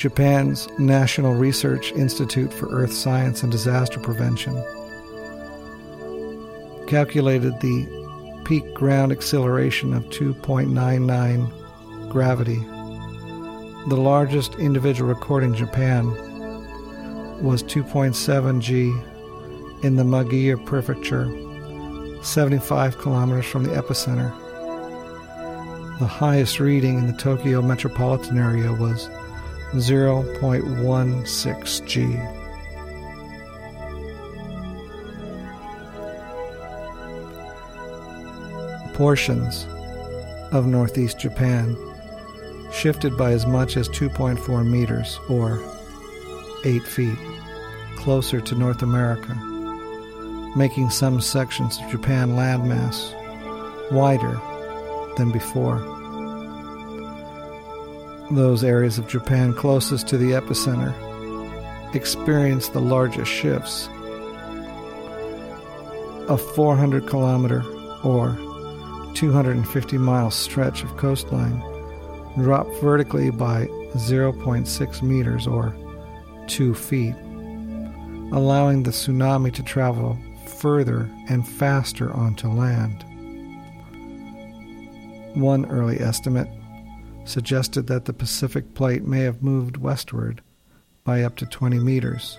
Japan's 0.00 0.66
National 0.78 1.34
Research 1.34 1.92
Institute 1.92 2.54
for 2.54 2.70
Earth 2.70 2.90
Science 2.90 3.42
and 3.42 3.52
Disaster 3.52 4.00
Prevention 4.00 4.54
calculated 6.86 7.60
the 7.60 7.86
peak 8.46 8.72
ground 8.72 9.12
acceleration 9.12 9.92
of 9.92 10.04
2.99 10.04 12.08
gravity. 12.08 12.60
The 13.90 14.00
largest 14.00 14.54
individual 14.54 15.10
recording 15.10 15.50
in 15.50 15.56
Japan 15.56 16.06
was 17.42 17.62
2.7 17.64 18.60
G 18.62 18.84
in 19.86 19.96
the 19.96 20.02
Miyagi 20.02 20.64
Prefecture, 20.64 21.28
75 22.22 22.96
kilometers 22.96 23.44
from 23.44 23.64
the 23.64 23.74
epicenter. 23.74 24.30
The 25.98 26.06
highest 26.06 26.58
reading 26.58 27.00
in 27.00 27.06
the 27.06 27.18
Tokyo 27.18 27.60
metropolitan 27.60 28.38
area 28.38 28.72
was 28.72 29.10
0.16 29.74 31.86
G. 31.86 32.18
Portions 38.94 39.66
of 40.52 40.66
northeast 40.66 41.20
Japan 41.20 41.76
shifted 42.72 43.16
by 43.16 43.32
as 43.32 43.46
much 43.46 43.76
as 43.76 43.88
2.4 43.90 44.68
meters 44.68 45.18
or 45.28 45.62
8 46.64 46.82
feet, 46.82 47.18
closer 47.96 48.40
to 48.40 48.54
North 48.54 48.82
America, 48.82 49.34
making 50.56 50.90
some 50.90 51.20
sections 51.20 51.78
of 51.78 51.90
Japan 51.90 52.30
landmass 52.30 53.14
wider 53.92 54.40
than 55.16 55.30
before. 55.30 55.99
Those 58.30 58.62
areas 58.62 58.96
of 58.96 59.08
Japan 59.08 59.52
closest 59.52 60.06
to 60.08 60.16
the 60.16 60.32
epicenter 60.32 60.94
experienced 61.96 62.72
the 62.72 62.80
largest 62.80 63.28
shifts. 63.28 63.88
A 66.28 66.36
400 66.38 67.08
kilometer 67.08 67.64
or 68.04 68.38
250 69.14 69.98
mile 69.98 70.30
stretch 70.30 70.84
of 70.84 70.96
coastline 70.96 71.60
dropped 72.36 72.72
vertically 72.80 73.30
by 73.30 73.66
0.6 73.94 75.02
meters 75.02 75.48
or 75.48 75.74
2 76.46 76.72
feet, 76.72 77.16
allowing 78.32 78.84
the 78.84 78.92
tsunami 78.92 79.52
to 79.52 79.64
travel 79.64 80.16
further 80.46 81.10
and 81.28 81.46
faster 81.48 82.12
onto 82.12 82.46
land. 82.46 83.04
One 85.34 85.66
early 85.66 86.00
estimate 86.00 86.48
suggested 87.30 87.86
that 87.86 88.04
the 88.04 88.12
Pacific 88.12 88.74
plate 88.74 89.04
may 89.04 89.20
have 89.20 89.42
moved 89.42 89.76
westward 89.76 90.42
by 91.04 91.22
up 91.22 91.36
to 91.36 91.46
20 91.46 91.78
meters, 91.78 92.38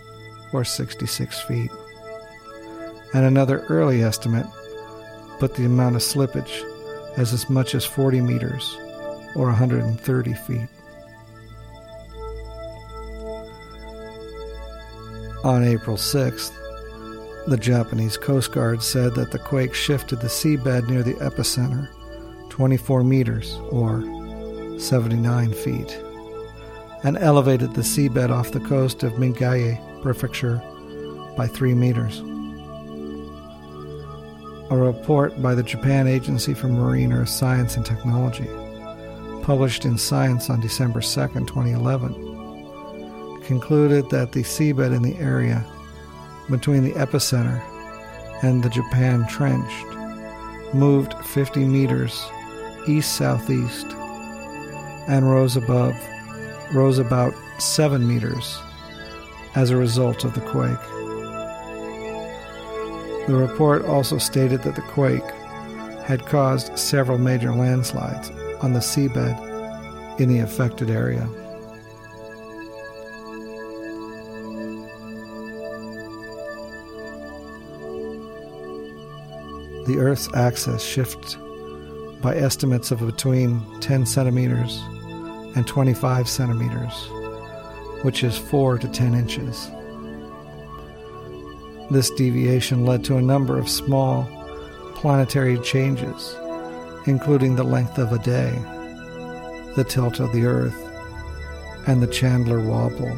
or 0.54 0.64
66 0.64 1.42
feet. 1.42 1.72
And 3.14 3.26
another 3.26 3.66
early 3.70 4.04
estimate 4.04 4.46
put 5.40 5.56
the 5.56 5.66
amount 5.66 5.96
of 5.96 6.02
slippage 6.02 6.62
as 7.18 7.34
as 7.34 7.50
much 7.50 7.74
as 7.74 7.86
40 7.86 8.22
meters, 8.22 8.78
or 9.36 9.48
130 9.48 10.34
feet. 10.34 10.68
On 15.44 15.64
April 15.64 15.98
6th, 15.98 16.52
the 17.48 17.58
Japanese 17.58 18.18
Coast 18.18 18.52
Guard 18.52 18.84
said 18.84 19.16
that 19.16 19.32
the 19.32 19.40
quake 19.40 19.74
shifted 19.74 20.20
the 20.20 20.28
seabed 20.28 20.88
near 20.88 21.02
the 21.02 21.16
epicenter 21.16 21.90
24 22.50 23.04
meters, 23.04 23.56
or 23.72 24.04
79 24.82 25.54
feet, 25.54 26.02
and 27.04 27.18
elevated 27.18 27.74
the 27.74 27.82
seabed 27.82 28.32
off 28.32 28.52
the 28.52 28.60
coast 28.60 29.04
of 29.04 29.14
Miyagi 29.14 29.80
Prefecture 30.02 30.62
by 31.38 31.48
3 31.48 31.76
meters. 31.76 32.20
A 34.72 34.76
report 34.76 35.40
by 35.42 35.54
the 35.54 35.64
Japan 35.64 36.08
Agency 36.08 36.54
for 36.54 36.68
Marine 36.68 37.14
Earth 37.14 37.30
Science 37.30 37.78
and 37.78 37.86
Technology, 37.86 38.50
published 39.44 39.86
in 39.86 39.98
Science 39.98 40.50
on 40.50 40.60
December 40.60 41.02
2, 41.02 41.08
2011, 41.08 43.42
concluded 43.44 44.10
that 44.10 44.32
the 44.32 44.44
seabed 44.44 44.96
in 44.96 45.02
the 45.02 45.18
area 45.18 45.66
between 46.50 46.84
the 46.84 46.94
epicenter 46.94 47.62
and 48.44 48.64
the 48.64 48.70
Japan 48.70 49.28
Trench 49.28 49.72
moved 50.74 51.14
50 51.26 51.66
meters 51.66 52.26
east 52.88 53.16
southeast 53.16 53.86
and 55.12 55.30
rose 55.30 55.58
above 55.58 55.94
rose 56.74 56.98
about 56.98 57.34
7 57.60 58.08
meters 58.08 58.58
as 59.56 59.70
a 59.70 59.76
result 59.76 60.24
of 60.24 60.34
the 60.34 60.40
quake. 60.40 60.80
The 63.28 63.36
report 63.36 63.84
also 63.84 64.18
stated 64.18 64.64
that 64.64 64.76
the 64.76 64.82
quake 64.82 65.30
had 66.06 66.26
caused 66.26 66.80
several 66.80 67.18
major 67.18 67.54
landslides 67.54 68.30
on 68.62 68.72
the 68.72 68.80
seabed 68.80 69.38
in 70.20 70.30
the 70.30 70.40
affected 70.40 70.90
area. 70.90 71.28
The 79.88 79.98
Earth's 79.98 80.34
axis 80.34 80.82
shifts 80.82 81.36
by 82.22 82.38
estimates 82.38 82.92
of 82.92 83.06
between 83.06 83.62
10 83.82 84.06
centimeters 84.06 84.82
and 85.56 85.68
25 85.68 86.28
centimeters, 86.28 87.08
which 88.04 88.24
is 88.24 88.38
4 88.38 88.78
to 88.80 88.88
10 88.88 89.14
inches. 89.14 89.70
This 91.90 92.10
deviation 92.12 92.86
led 92.86 93.04
to 93.06 93.18
a 93.18 93.22
number 93.22 93.58
of 93.58 93.68
small 93.68 94.28
planetary 94.96 95.60
changes, 95.60 96.36
including 97.06 97.56
the 97.56 97.64
length 97.64 97.98
of 97.98 98.14
a 98.14 98.20
day, 98.20 98.52
the 99.76 99.84
tilt 99.84 100.20
of 100.20 100.32
the 100.32 100.46
Earth, 100.46 100.78
and 101.88 102.02
the 102.02 102.08
Chandler 102.08 102.62
wobble. 102.62 103.14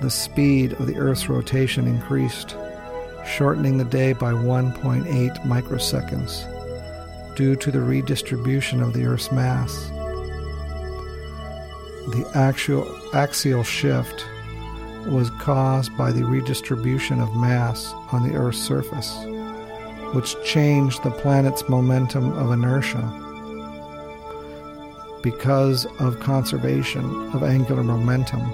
The 0.00 0.10
speed 0.10 0.72
of 0.74 0.86
the 0.86 0.96
Earth's 0.96 1.28
rotation 1.28 1.86
increased, 1.86 2.56
shortening 3.24 3.78
the 3.78 3.84
day 3.84 4.12
by 4.12 4.32
1.8 4.32 5.04
microseconds 5.42 6.52
due 7.36 7.54
to 7.56 7.70
the 7.70 7.80
redistribution 7.80 8.82
of 8.82 8.92
the 8.92 9.04
Earth's 9.04 9.30
mass. 9.30 9.90
The 12.08 12.24
actual 12.34 12.86
axial 13.14 13.64
shift 13.64 14.24
was 15.06 15.30
caused 15.30 15.96
by 15.96 16.12
the 16.12 16.24
redistribution 16.24 17.20
of 17.20 17.34
mass 17.34 17.92
on 18.12 18.22
the 18.22 18.36
Earth's 18.36 18.58
surface, 18.58 19.12
which 20.14 20.36
changed 20.44 21.02
the 21.02 21.10
planet's 21.10 21.68
momentum 21.68 22.32
of 22.32 22.52
inertia. 22.52 23.02
Because 25.20 25.84
of 25.98 26.20
conservation 26.20 27.04
of 27.34 27.42
angular 27.42 27.82
momentum, 27.82 28.52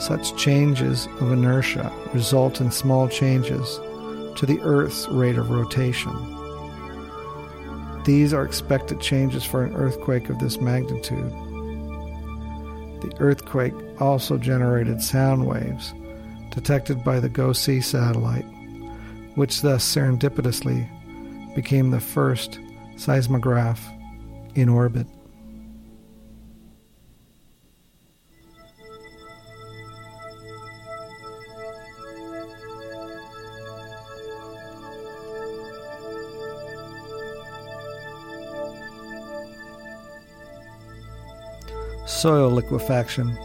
such 0.00 0.34
changes 0.36 1.06
of 1.20 1.32
inertia 1.32 1.92
result 2.14 2.62
in 2.62 2.70
small 2.70 3.08
changes 3.08 3.78
to 4.36 4.46
the 4.46 4.58
Earth's 4.62 5.06
rate 5.08 5.36
of 5.36 5.50
rotation. 5.50 6.12
These 8.04 8.32
are 8.32 8.44
expected 8.44 9.00
changes 9.00 9.44
for 9.44 9.64
an 9.64 9.74
earthquake 9.74 10.30
of 10.30 10.38
this 10.38 10.60
magnitude. 10.60 11.32
The 13.04 13.20
earthquake 13.20 13.74
also 14.00 14.38
generated 14.38 15.02
sound 15.02 15.46
waves 15.46 15.92
detected 16.50 17.04
by 17.04 17.20
the 17.20 17.28
GOES 17.28 17.84
satellite, 17.84 18.46
which 19.34 19.60
thus 19.60 19.84
serendipitously 19.84 20.88
became 21.54 21.90
the 21.90 22.00
first 22.00 22.60
seismograph 22.96 23.80
in 24.54 24.70
orbit. 24.70 25.06
Soil 42.24 42.48
liquefaction 42.50 43.36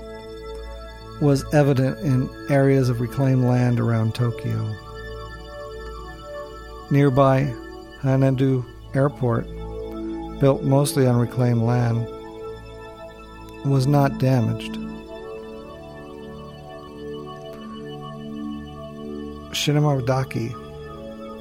was 1.19 1.43
evident 1.53 1.99
in 1.99 2.29
areas 2.49 2.87
of 2.87 3.01
reclaimed 3.01 3.43
land 3.43 3.77
around 3.77 4.15
Tokyo. 4.15 4.73
Nearby 6.89 7.53
Haneda 8.01 8.63
Airport, 8.93 9.47
built 10.39 10.63
mostly 10.63 11.05
on 11.05 11.17
reclaimed 11.17 11.61
land, 11.61 12.07
was 13.65 13.85
not 13.85 14.17
damaged. 14.17 14.75
Shinamarodaki, 19.51 20.53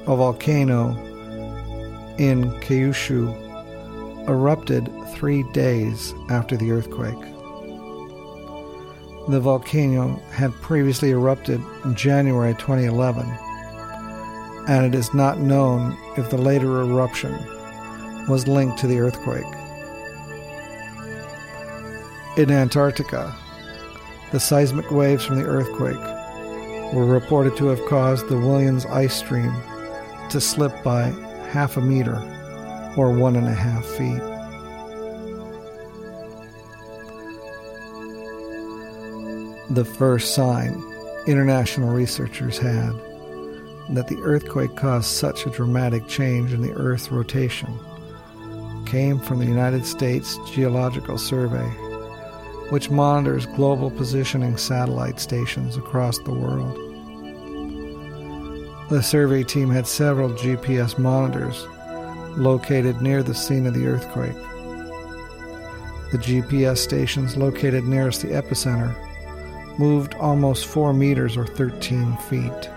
a 0.01 0.13
volcano 0.13 0.89
in 2.17 2.51
Kyushu, 2.59 3.48
erupted 4.29 4.89
three 5.15 5.43
days 5.51 6.13
after 6.29 6.55
the 6.55 6.71
earthquake. 6.71 7.19
The 9.27 9.39
volcano 9.39 10.15
had 10.31 10.53
previously 10.61 11.11
erupted 11.11 11.61
in 11.83 11.95
January 11.95 12.53
2011, 12.53 13.25
and 14.67 14.85
it 14.85 14.97
is 14.97 15.13
not 15.13 15.39
known 15.39 15.97
if 16.15 16.29
the 16.29 16.37
later 16.37 16.81
eruption 16.81 17.33
was 18.27 18.47
linked 18.47 18.77
to 18.79 18.87
the 18.87 18.99
earthquake. 18.99 19.43
In 22.37 22.51
Antarctica, 22.51 23.35
the 24.31 24.39
seismic 24.39 24.91
waves 24.91 25.25
from 25.25 25.37
the 25.37 25.45
earthquake 25.45 25.97
were 26.93 27.05
reported 27.05 27.57
to 27.57 27.65
have 27.67 27.83
caused 27.87 28.27
the 28.29 28.35
Whillans 28.35 28.85
ice 28.85 29.15
stream 29.15 29.53
to 30.29 30.39
slip 30.39 30.83
by 30.83 31.05
half 31.51 31.77
a 31.77 31.81
meter 31.81 32.38
or 32.97 33.11
one 33.11 33.35
and 33.35 33.47
a 33.47 33.53
half 33.53 33.85
feet. 33.85 34.21
The 39.69 39.85
first 39.85 40.33
sign 40.33 40.83
international 41.27 41.93
researchers 41.93 42.57
had 42.57 42.93
that 43.89 44.07
the 44.07 44.19
earthquake 44.21 44.75
caused 44.75 45.07
such 45.07 45.45
a 45.45 45.49
dramatic 45.49 46.07
change 46.07 46.53
in 46.53 46.61
the 46.61 46.73
Earth's 46.73 47.11
rotation 47.11 47.77
came 48.85 49.19
from 49.19 49.39
the 49.39 49.45
United 49.45 49.85
States 49.85 50.37
Geological 50.51 51.17
Survey 51.17 51.69
which 52.69 52.91
monitors 52.91 53.45
global 53.47 53.89
positioning 53.89 54.55
satellite 54.57 55.19
stations 55.19 55.75
across 55.75 56.19
the 56.19 56.31
world. 56.31 56.75
The 58.89 59.01
survey 59.01 59.43
team 59.43 59.69
had 59.69 59.87
several 59.87 60.29
GPS 60.29 60.97
monitors 60.97 61.67
located 62.37 63.01
near 63.01 63.23
the 63.23 63.33
scene 63.33 63.65
of 63.65 63.73
the 63.73 63.87
earthquake. 63.87 64.35
The 66.11 66.17
GPS 66.17 66.77
stations 66.77 67.37
located 67.37 67.83
nearest 67.83 68.23
the 68.23 68.29
epicenter 68.29 68.95
moved 69.77 70.15
almost 70.15 70.65
4 70.65 70.93
meters 70.93 71.37
or 71.37 71.45
13 71.45 72.17
feet. 72.17 72.69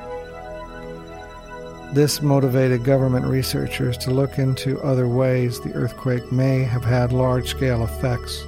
This 1.94 2.22
motivated 2.22 2.84
government 2.84 3.26
researchers 3.26 3.96
to 3.98 4.10
look 4.10 4.38
into 4.38 4.80
other 4.82 5.08
ways 5.08 5.60
the 5.60 5.72
earthquake 5.74 6.30
may 6.30 6.62
have 6.62 6.84
had 6.84 7.12
large 7.12 7.48
scale 7.48 7.84
effects 7.84 8.44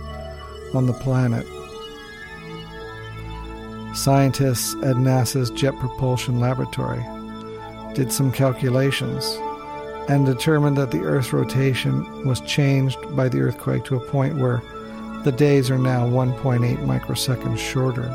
on 0.75 0.87
the 0.87 0.93
planet. 0.93 1.47
Scientists 3.95 4.75
at 4.83 4.97
NASA's 4.97 5.51
Jet 5.51 5.75
Propulsion 5.79 6.41
Laboratory 6.41 7.05
did 7.95 8.13
some 8.13 8.33
calculations 8.33 9.39
and 10.09 10.27
determined 10.27 10.77
that 10.77 10.91
the 10.91 11.01
Earth's 11.01 11.33
rotation 11.33 12.27
was 12.27 12.41
changed 12.43 12.99
by 13.17 13.29
the 13.29 13.41
earthquake 13.41 13.85
to 13.85 13.97
a 13.97 14.11
point 14.11 14.37
where 14.37 14.63
the 15.25 15.33
days 15.33 15.71
are 15.71 15.79
now 15.79 16.07
1.8 16.07 16.77
microseconds 16.85 17.59
shorter. 17.59 18.09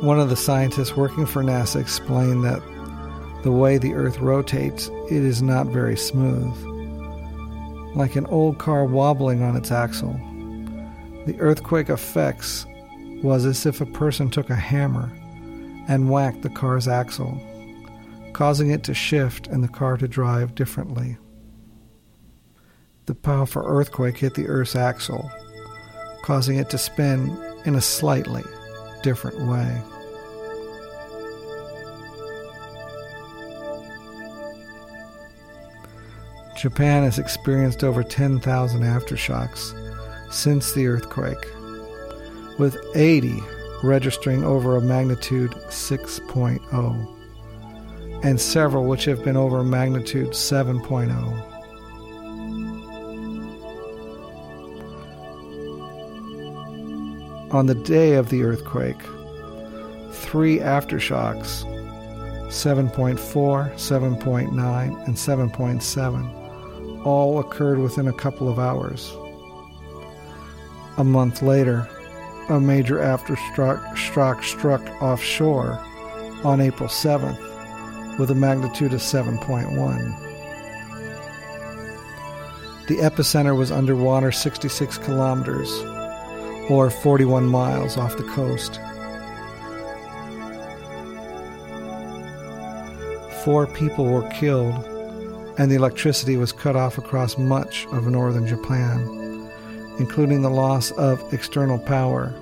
One 0.00 0.18
of 0.18 0.30
the 0.30 0.36
scientists 0.36 0.96
working 0.96 1.26
for 1.26 1.42
NASA 1.42 1.80
explained 1.80 2.44
that 2.44 2.62
the 3.42 3.52
way 3.52 3.76
the 3.76 3.92
Earth 3.92 4.18
rotates, 4.20 4.88
it 5.10 5.22
is 5.22 5.42
not 5.42 5.66
very 5.66 5.96
smooth. 5.96 6.56
Like 7.94 8.16
an 8.16 8.26
old 8.26 8.58
car 8.58 8.86
wobbling 8.86 9.42
on 9.42 9.56
its 9.56 9.70
axle. 9.70 10.14
The 11.26 11.36
earthquake 11.38 11.90
effects 11.90 12.66
was 13.22 13.44
as 13.44 13.66
if 13.66 13.80
a 13.80 13.86
person 13.86 14.30
took 14.30 14.50
a 14.50 14.54
hammer 14.54 15.10
and 15.88 16.10
whacked 16.10 16.42
the 16.42 16.50
car's 16.50 16.88
axle, 16.88 17.40
causing 18.32 18.70
it 18.70 18.84
to 18.84 18.94
shift 18.94 19.46
and 19.46 19.62
the 19.62 19.68
car 19.68 19.96
to 19.96 20.08
drive 20.08 20.54
differently. 20.54 21.16
The 23.06 23.14
powerful 23.14 23.62
earthquake 23.66 24.18
hit 24.18 24.34
the 24.34 24.46
Earth's 24.46 24.74
axle, 24.74 25.30
causing 26.22 26.56
it 26.56 26.70
to 26.70 26.78
spin 26.78 27.36
in 27.66 27.74
a 27.74 27.80
slightly 27.80 28.42
different 29.02 29.46
way. 29.46 29.82
Japan 36.56 37.02
has 37.02 37.18
experienced 37.18 37.84
over 37.84 38.02
10,000 38.02 38.80
aftershocks 38.80 39.74
since 40.32 40.72
the 40.72 40.86
earthquake, 40.86 41.46
with 42.58 42.78
80 42.94 43.38
registering 43.84 44.42
over 44.42 44.76
a 44.76 44.80
magnitude 44.80 45.52
6.0, 45.52 48.24
and 48.24 48.40
several 48.40 48.86
which 48.86 49.04
have 49.04 49.22
been 49.22 49.36
over 49.36 49.62
magnitude 49.62 50.30
7.0. 50.30 51.12
On 57.52 57.66
the 57.66 57.74
day 57.74 58.14
of 58.14 58.30
the 58.30 58.42
earthquake, 58.42 59.00
three 60.10 60.58
aftershocks 60.58 61.64
7.4, 62.48 63.18
7.9, 63.74 65.06
and 65.06 65.14
7.7 65.14 67.04
all 67.04 67.38
occurred 67.38 67.78
within 67.78 68.08
a 68.08 68.12
couple 68.12 68.48
of 68.48 68.58
hours. 68.58 69.14
A 70.96 71.04
month 71.04 71.42
later, 71.42 71.86
a 72.48 72.60
major 72.60 72.98
aftershock 72.98 74.42
struck 74.44 75.02
offshore 75.02 75.78
on 76.44 76.60
April 76.60 76.88
7th 76.88 78.18
with 78.18 78.30
a 78.30 78.34
magnitude 78.34 78.92
of 78.92 79.00
7.1. 79.00 80.20
The 82.86 82.96
epicenter 82.96 83.56
was 83.56 83.72
underwater 83.72 84.30
66 84.30 84.98
kilometers 84.98 85.70
or 86.68 86.90
41 86.90 87.46
miles 87.46 87.96
off 87.96 88.16
the 88.18 88.24
coast. 88.24 88.78
Four 93.42 93.66
people 93.66 94.06
were 94.06 94.28
killed, 94.30 94.74
and 95.58 95.70
the 95.70 95.76
electricity 95.76 96.36
was 96.36 96.52
cut 96.52 96.76
off 96.76 96.98
across 96.98 97.38
much 97.38 97.86
of 97.86 98.06
northern 98.06 98.46
Japan, 98.46 99.23
including 99.98 100.42
the 100.42 100.50
loss 100.50 100.90
of 100.92 101.32
external 101.32 101.78
power 101.78 102.32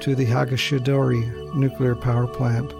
to 0.00 0.14
the 0.14 0.26
Higashidori 0.26 1.54
nuclear 1.54 1.94
power 1.94 2.26
plant 2.26 2.72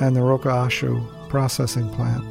and 0.00 0.16
the 0.16 0.20
Rokkasho 0.20 1.28
processing 1.28 1.88
plant. 1.90 2.24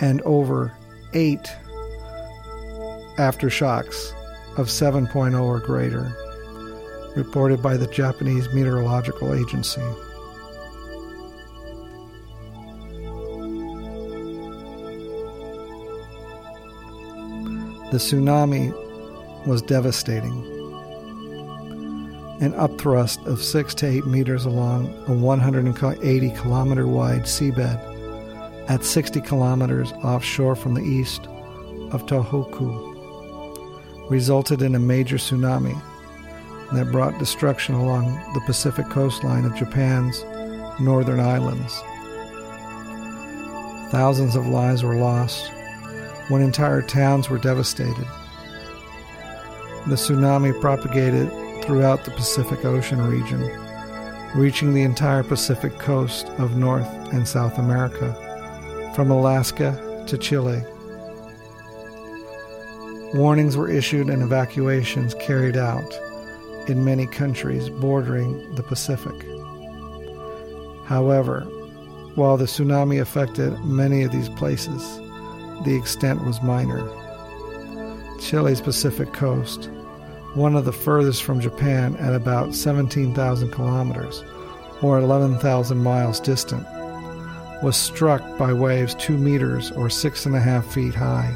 and 0.00 0.20
over 0.22 0.72
8 1.14 1.40
aftershocks 3.18 4.12
of 4.58 4.68
7.0 4.68 5.42
or 5.42 5.60
greater, 5.60 6.12
reported 7.16 7.62
by 7.62 7.76
the 7.76 7.86
Japanese 7.86 8.52
Meteorological 8.52 9.34
Agency. 9.34 9.80
The 17.92 17.98
tsunami 17.98 18.85
was 19.46 19.62
devastating. 19.62 20.44
An 22.40 22.52
upthrust 22.52 23.24
of 23.26 23.42
6 23.42 23.74
to 23.76 23.86
8 23.86 24.06
meters 24.06 24.44
along 24.44 24.92
a 25.08 25.12
180 25.12 26.30
kilometer 26.30 26.86
wide 26.86 27.22
seabed 27.22 27.80
at 28.68 28.84
60 28.84 29.20
kilometers 29.22 29.92
offshore 30.04 30.56
from 30.56 30.74
the 30.74 30.82
east 30.82 31.26
of 31.92 32.04
Tohoku 32.06 32.94
resulted 34.10 34.60
in 34.62 34.74
a 34.74 34.80
major 34.80 35.16
tsunami 35.16 35.80
that 36.72 36.90
brought 36.90 37.18
destruction 37.18 37.74
along 37.74 38.06
the 38.34 38.42
Pacific 38.44 38.88
coastline 38.90 39.44
of 39.44 39.54
Japan's 39.54 40.24
northern 40.80 41.20
islands. 41.20 41.80
Thousands 43.92 44.34
of 44.34 44.48
lives 44.48 44.82
were 44.82 44.96
lost 44.96 45.50
when 46.28 46.42
entire 46.42 46.82
towns 46.82 47.30
were 47.30 47.38
devastated, 47.38 48.06
the 49.88 49.94
tsunami 49.94 50.58
propagated 50.60 51.30
throughout 51.62 52.04
the 52.04 52.10
Pacific 52.10 52.64
Ocean 52.64 53.00
region, 53.06 53.40
reaching 54.34 54.74
the 54.74 54.82
entire 54.82 55.22
Pacific 55.22 55.78
coast 55.78 56.26
of 56.38 56.56
North 56.56 56.88
and 57.12 57.26
South 57.26 57.58
America, 57.58 58.12
from 58.94 59.10
Alaska 59.10 60.04
to 60.08 60.18
Chile. 60.18 60.62
Warnings 63.14 63.56
were 63.56 63.70
issued 63.70 64.10
and 64.10 64.22
evacuations 64.22 65.14
carried 65.14 65.56
out 65.56 65.94
in 66.68 66.84
many 66.84 67.06
countries 67.06 67.70
bordering 67.70 68.54
the 68.56 68.62
Pacific. 68.62 69.14
However, 70.86 71.42
while 72.16 72.36
the 72.36 72.46
tsunami 72.46 73.00
affected 73.00 73.58
many 73.64 74.02
of 74.02 74.10
these 74.10 74.28
places, 74.30 74.98
the 75.64 75.76
extent 75.76 76.24
was 76.24 76.42
minor. 76.42 76.88
Chile's 78.20 78.60
Pacific 78.60 79.12
coast, 79.12 79.70
one 80.36 80.54
of 80.54 80.66
the 80.66 80.72
furthest 80.72 81.22
from 81.22 81.40
Japan 81.40 81.96
at 81.96 82.14
about 82.14 82.54
17,000 82.54 83.50
kilometers, 83.50 84.22
or 84.82 84.98
11,000 84.98 85.78
miles 85.78 86.20
distant, 86.20 86.62
was 87.62 87.74
struck 87.74 88.22
by 88.36 88.52
waves 88.52 88.94
2 88.96 89.16
meters 89.16 89.70
or 89.72 89.88
6.5 89.88 90.64
feet 90.66 90.94
high, 90.94 91.34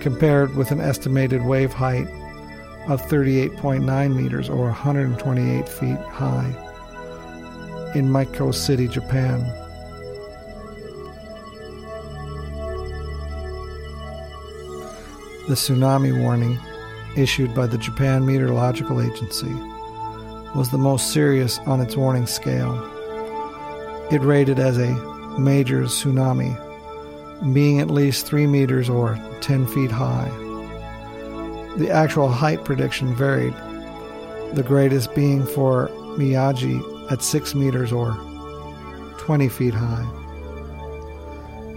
compared 0.00 0.56
with 0.56 0.72
an 0.72 0.80
estimated 0.80 1.44
wave 1.44 1.72
height 1.72 2.08
of 2.88 3.00
38.9 3.02 4.16
meters 4.16 4.48
or 4.48 4.64
128 4.64 5.68
feet 5.68 5.98
high 5.98 6.52
in 7.94 8.08
Miyako 8.08 8.52
City, 8.52 8.88
Japan. 8.88 9.44
The 15.46 15.54
tsunami 15.54 16.20
warning 16.20 16.58
issued 17.18 17.54
by 17.54 17.66
the 17.66 17.78
Japan 17.78 18.24
Meteorological 18.24 19.00
Agency 19.02 19.52
was 20.54 20.70
the 20.70 20.78
most 20.78 21.12
serious 21.12 21.58
on 21.66 21.80
its 21.80 21.96
warning 21.96 22.26
scale. 22.26 22.74
It 24.10 24.22
rated 24.22 24.58
as 24.58 24.78
a 24.78 24.94
major 25.38 25.82
tsunami, 25.82 26.54
being 27.52 27.80
at 27.80 27.90
least 27.90 28.26
3 28.26 28.46
meters 28.46 28.88
or 28.88 29.18
10 29.40 29.66
feet 29.66 29.90
high. 29.90 30.28
The 31.76 31.90
actual 31.90 32.28
height 32.28 32.64
prediction 32.64 33.14
varied, 33.14 33.54
the 34.54 34.64
greatest 34.66 35.14
being 35.14 35.44
for 35.44 35.88
Miyagi 36.16 37.12
at 37.12 37.22
6 37.22 37.54
meters 37.54 37.92
or 37.92 38.12
20 39.18 39.48
feet 39.48 39.74
high. 39.74 40.06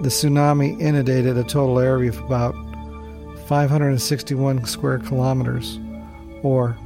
The 0.01 0.09
tsunami 0.09 0.79
inundated 0.79 1.37
a 1.37 1.43
total 1.43 1.79
area 1.79 2.09
of 2.09 2.19
about 2.19 2.55
561 3.51 4.63
square 4.63 4.97
kilometers, 4.97 5.77
or 6.41 6.77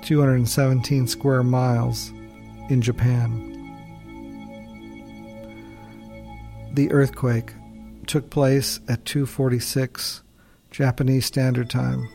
217 0.00 1.06
square 1.06 1.42
miles, 1.42 2.14
in 2.70 2.80
Japan. 2.80 3.28
The 6.72 6.90
earthquake 6.92 7.52
took 8.06 8.30
place 8.30 8.80
at 8.88 9.04
2:46 9.04 10.22
Japanese 10.70 11.26
Standard 11.26 11.68
Time, 11.68 12.08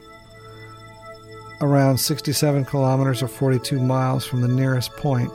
around 1.61 1.99
67 1.99 2.65
kilometers 2.65 3.21
or 3.21 3.27
42 3.27 3.79
miles 3.79 4.25
from 4.25 4.41
the 4.41 4.47
nearest 4.47 4.89
point 4.97 5.31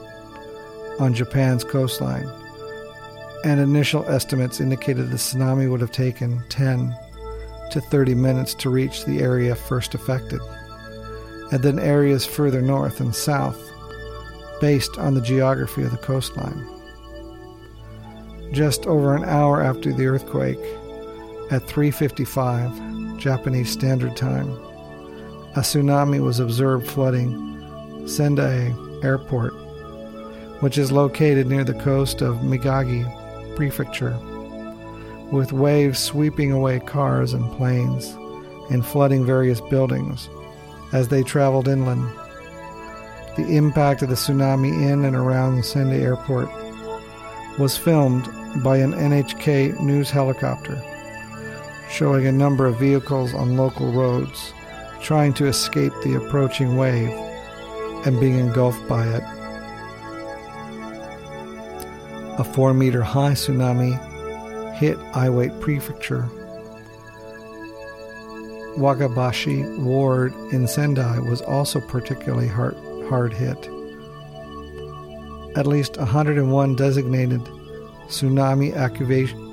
on 0.99 1.13
Japan's 1.13 1.63
coastline. 1.63 2.29
And 3.45 3.61
initial 3.61 4.03
estimates 4.09 4.59
indicated 4.59 5.11
the 5.11 5.15
tsunami 5.15 5.71
would 5.71 5.79
have 5.79 5.93
taken 5.93 6.43
10 6.49 6.93
to 7.71 7.81
30 7.81 8.15
minutes 8.15 8.53
to 8.55 8.69
reach 8.69 9.05
the 9.05 9.19
area 9.19 9.55
first 9.55 9.95
affected, 9.95 10.39
and 11.51 11.61
then 11.61 11.79
areas 11.79 12.25
further 12.25 12.61
north 12.61 12.99
and 12.99 13.15
south, 13.15 13.59
based 14.61 14.97
on 14.97 15.13
the 15.13 15.21
geography 15.21 15.83
of 15.83 15.91
the 15.91 15.97
coastline. 15.97 16.65
Just 18.51 18.85
over 18.85 19.15
an 19.15 19.25
hour 19.25 19.61
after 19.61 19.91
the 19.91 20.07
earthquake, 20.07 20.63
at 21.51 21.67
3:55 21.67 23.17
Japanese 23.17 23.69
Standard 23.69 24.15
Time, 24.15 24.49
a 25.55 25.59
tsunami 25.59 26.19
was 26.19 26.39
observed 26.39 26.87
flooding 26.87 28.07
Sendai 28.07 28.73
Airport, 29.03 29.53
which 30.61 30.77
is 30.77 30.91
located 30.91 31.47
near 31.47 31.63
the 31.63 31.73
coast 31.73 32.21
of 32.21 32.37
Miyagi 32.37 33.05
Prefecture 33.55 34.17
with 35.31 35.53
waves 35.53 35.99
sweeping 35.99 36.51
away 36.51 36.79
cars 36.79 37.33
and 37.33 37.51
planes 37.53 38.15
and 38.69 38.85
flooding 38.85 39.25
various 39.25 39.61
buildings 39.61 40.29
as 40.93 41.07
they 41.07 41.23
traveled 41.23 41.67
inland. 41.67 42.07
The 43.35 43.57
impact 43.57 44.01
of 44.01 44.09
the 44.09 44.15
tsunami 44.15 44.71
in 44.89 45.03
and 45.03 45.15
around 45.15 45.65
Sendai 45.65 45.97
Airport 45.97 46.49
was 47.59 47.77
filmed 47.77 48.25
by 48.63 48.77
an 48.77 48.93
NHK 48.93 49.79
news 49.81 50.09
helicopter, 50.09 50.81
showing 51.89 52.27
a 52.27 52.31
number 52.31 52.65
of 52.65 52.79
vehicles 52.79 53.33
on 53.33 53.57
local 53.57 53.91
roads 53.91 54.53
trying 55.01 55.33
to 55.33 55.45
escape 55.45 55.93
the 56.03 56.15
approaching 56.15 56.77
wave 56.77 57.11
and 58.05 58.19
being 58.19 58.39
engulfed 58.39 58.87
by 58.87 59.05
it. 59.05 59.23
A 62.39 62.43
four 62.43 62.73
meter 62.73 63.03
high 63.03 63.33
tsunami 63.33 63.99
hit 64.75 64.97
Iwate 65.13 65.59
Prefecture. 65.61 66.29
Wakabayashi 68.77 69.79
Ward 69.79 70.33
in 70.51 70.67
Sendai 70.67 71.19
was 71.19 71.41
also 71.41 71.79
particularly 71.79 72.47
hard, 72.47 72.75
hard 73.07 73.33
hit. 73.33 73.69
At 75.55 75.65
least 75.65 75.97
101 75.97 76.75
designated 76.75 77.39
tsunami 78.07 78.73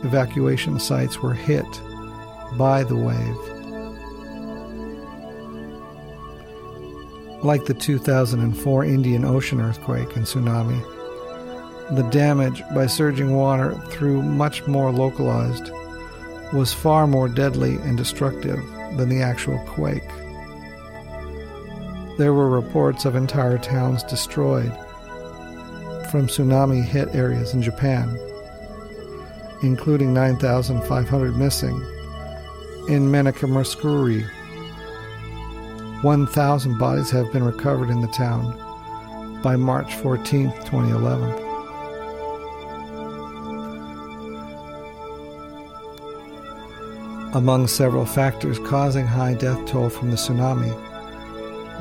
evacuation 0.04 0.80
sites 0.80 1.18
were 1.20 1.35
hit 1.35 1.64
by 2.58 2.82
the 2.82 2.96
wave. 2.96 3.37
Like 7.44 7.64
the 7.66 7.74
2004 7.74 8.85
Indian 8.85 9.24
Ocean 9.24 9.61
earthquake 9.61 10.16
and 10.16 10.26
tsunami, 10.26 10.80
the 11.94 12.09
damage 12.11 12.62
by 12.74 12.87
surging 12.87 13.35
water 13.37 13.74
through 13.90 14.22
much 14.22 14.66
more 14.66 14.90
localized 14.90 15.70
was 16.52 16.72
far 16.72 17.07
more 17.07 17.28
deadly 17.28 17.74
and 17.76 17.98
destructive 17.98 18.59
than 18.96 19.11
the 19.11 19.20
actual 19.20 19.59
quake. 19.66 20.09
There 22.16 22.33
were 22.33 22.48
reports 22.48 23.05
of 23.05 23.14
entire 23.14 23.59
towns 23.59 24.02
destroyed 24.05 24.72
from 26.11 26.28
tsunami 26.28 26.83
hit 26.83 27.14
areas 27.14 27.52
in 27.52 27.61
Japan, 27.61 28.18
including 29.62 30.14
9,500 30.14 31.37
missing 31.37 31.74
in 32.88 33.11
Minamisanriku. 33.11 34.26
1,000 36.02 36.78
bodies 36.78 37.11
have 37.11 37.31
been 37.33 37.44
recovered 37.44 37.90
in 37.90 38.00
the 38.00 38.09
town 38.09 38.59
by 39.42 39.57
March 39.57 39.94
14, 39.96 40.52
2011. 40.64 41.51
Among 47.34 47.66
several 47.66 48.04
factors 48.04 48.58
causing 48.58 49.06
high 49.06 49.34
death 49.34 49.64
toll 49.66 49.88
from 49.88 50.10
the 50.10 50.16
tsunami. 50.16 50.70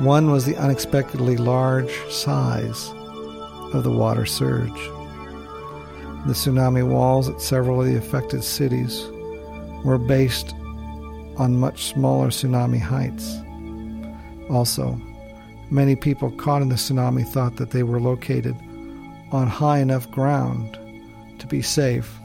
One 0.00 0.30
was 0.30 0.46
the 0.46 0.56
unexpectedly 0.56 1.36
large 1.36 1.92
size 2.10 2.90
of 3.74 3.82
the 3.82 3.90
water 3.90 4.24
surge. 4.24 4.90
The 6.26 6.32
tsunami 6.32 6.88
walls 6.88 7.28
at 7.28 7.40
several 7.40 7.80
of 7.80 7.86
the 7.86 7.98
affected 7.98 8.42
cities 8.44 9.06
were 9.84 9.98
based 9.98 10.54
on 11.36 11.58
much 11.58 11.84
smaller 11.84 12.28
tsunami 12.28 12.80
heights. 12.80 13.36
Also, 14.50 14.98
many 15.70 15.96
people 15.96 16.30
caught 16.30 16.62
in 16.62 16.68
the 16.70 16.76
tsunami 16.76 17.26
thought 17.26 17.56
that 17.56 17.72
they 17.72 17.82
were 17.82 18.00
located 18.00 18.56
on 19.32 19.48
high 19.48 19.78
enough 19.78 20.10
ground 20.10 20.78
to 21.38 21.46
be 21.46 21.60
safe 21.60 22.18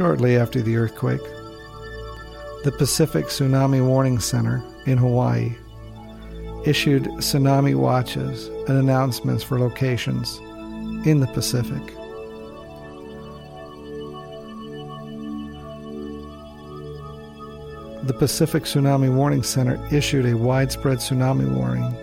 shortly 0.00 0.38
after 0.38 0.62
the 0.62 0.78
earthquake. 0.78 1.20
The 2.64 2.72
Pacific 2.78 3.26
Tsunami 3.26 3.86
Warning 3.86 4.18
Center 4.18 4.64
in 4.86 4.96
Hawaii 4.96 5.52
issued 6.64 7.04
tsunami 7.18 7.74
watches 7.74 8.46
and 8.66 8.78
announcements 8.78 9.44
for 9.44 9.58
locations 9.58 10.38
in 11.06 11.20
the 11.20 11.26
Pacific. 11.26 11.82
The 18.06 18.14
Pacific 18.18 18.62
Tsunami 18.62 19.14
Warning 19.14 19.42
Center 19.42 19.78
issued 19.94 20.24
a 20.24 20.34
widespread 20.34 20.96
tsunami 20.96 21.54
warning 21.54 21.94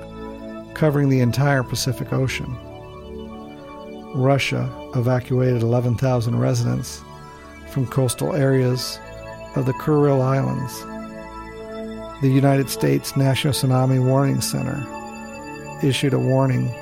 covering 0.75 1.09
the 1.09 1.21
entire 1.21 1.63
Pacific 1.63 2.13
Ocean. 2.13 2.55
Russia 4.13 4.71
evacuated 4.93 5.63
11,000 5.63 6.37
residents 6.37 7.01
from 7.77 7.85
coastal 7.85 8.33
areas 8.33 8.97
of 9.55 9.67
the 9.67 9.73
Kuril 9.73 10.19
Islands. 10.19 10.81
The 12.23 12.27
United 12.27 12.71
States 12.71 13.15
National 13.15 13.53
Tsunami 13.53 14.03
Warning 14.03 14.41
Center 14.41 14.83
issued 15.83 16.15
a 16.15 16.19
warning 16.19 16.73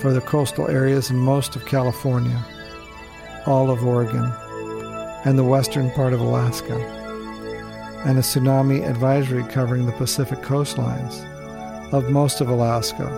for 0.00 0.12
the 0.12 0.20
coastal 0.20 0.68
areas 0.68 1.08
in 1.08 1.16
most 1.16 1.56
of 1.56 1.64
California, 1.64 2.38
all 3.46 3.70
of 3.70 3.86
Oregon, 3.86 4.30
and 5.24 5.38
the 5.38 5.44
western 5.44 5.90
part 5.92 6.12
of 6.12 6.20
Alaska, 6.20 6.76
and 8.04 8.18
a 8.18 8.20
tsunami 8.20 8.86
advisory 8.86 9.44
covering 9.44 9.86
the 9.86 9.92
Pacific 9.92 10.40
coastlines 10.40 11.24
of 11.94 12.10
most 12.10 12.42
of 12.42 12.50
Alaska 12.50 13.08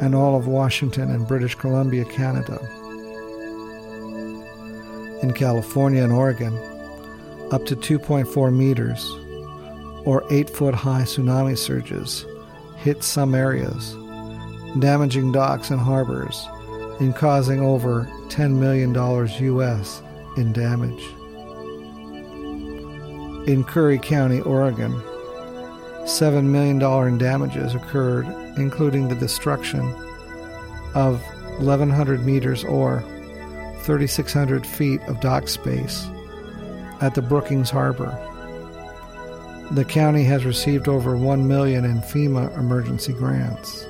and 0.00 0.12
all 0.12 0.36
of 0.36 0.48
Washington 0.48 1.08
and 1.08 1.28
British 1.28 1.54
Columbia, 1.54 2.04
Canada. 2.04 2.58
In 5.22 5.32
California 5.32 6.02
and 6.02 6.12
Oregon, 6.12 6.56
up 7.52 7.64
to 7.66 7.76
2.4 7.76 8.52
meters 8.52 9.08
or 10.04 10.24
8 10.30 10.50
foot 10.50 10.74
high 10.74 11.02
tsunami 11.02 11.56
surges 11.56 12.26
hit 12.76 13.04
some 13.04 13.32
areas, 13.34 13.92
damaging 14.80 15.30
docks 15.30 15.70
and 15.70 15.78
harbors 15.78 16.44
and 16.98 17.14
causing 17.14 17.60
over 17.60 18.08
$10 18.28 18.54
million 18.54 18.92
US 18.94 20.02
in 20.36 20.52
damage. 20.52 21.04
In 23.48 23.62
Curry 23.64 23.98
County, 23.98 24.40
Oregon, 24.40 24.92
$7 26.02 26.44
million 26.44 26.82
in 26.82 27.18
damages 27.18 27.76
occurred, 27.76 28.26
including 28.58 29.06
the 29.06 29.14
destruction 29.14 29.82
of 30.94 31.22
1,100 31.60 32.24
meters 32.26 32.64
or 32.64 33.04
3,600 33.82 34.66
feet 34.66 35.00
of 35.02 35.20
dock 35.20 35.48
space 35.48 36.06
at 37.00 37.14
the 37.14 37.22
Brookings 37.22 37.70
Harbor. 37.70 38.16
The 39.72 39.84
county 39.84 40.22
has 40.24 40.44
received 40.44 40.88
over 40.88 41.16
1 41.16 41.48
million 41.48 41.84
in 41.84 42.00
FEMA 42.00 42.56
emergency 42.56 43.12
grants. 43.12 43.86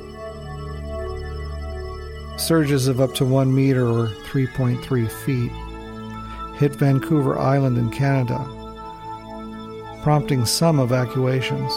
Surges 2.37 2.89
of 2.89 3.01
up 3.01 3.15
to 3.15 3.25
1 3.25 3.55
meter 3.55 3.87
or 3.87 4.09
3.3 4.09 5.11
feet 5.25 5.53
hit 6.59 6.75
Vancouver 6.77 7.39
Island 7.39 7.77
in 7.77 7.91
Canada, 7.91 8.39
prompting 10.03 10.47
some 10.47 10.81
evacuations 10.81 11.73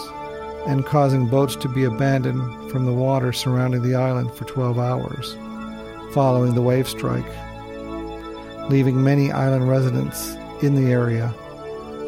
and 0.67 0.85
causing 0.85 1.27
boats 1.27 1.55
to 1.57 1.67
be 1.67 1.83
abandoned 1.83 2.71
from 2.71 2.85
the 2.85 2.93
water 2.93 3.33
surrounding 3.33 3.81
the 3.81 3.95
island 3.95 4.31
for 4.31 4.45
12 4.45 4.79
hours 4.79 5.35
following 6.15 6.55
the 6.55 6.61
wave 6.61 6.87
strike, 6.87 7.25
leaving 8.69 9.03
many 9.03 9.31
island 9.31 9.69
residents 9.69 10.35
in 10.61 10.75
the 10.75 10.91
area 10.91 11.33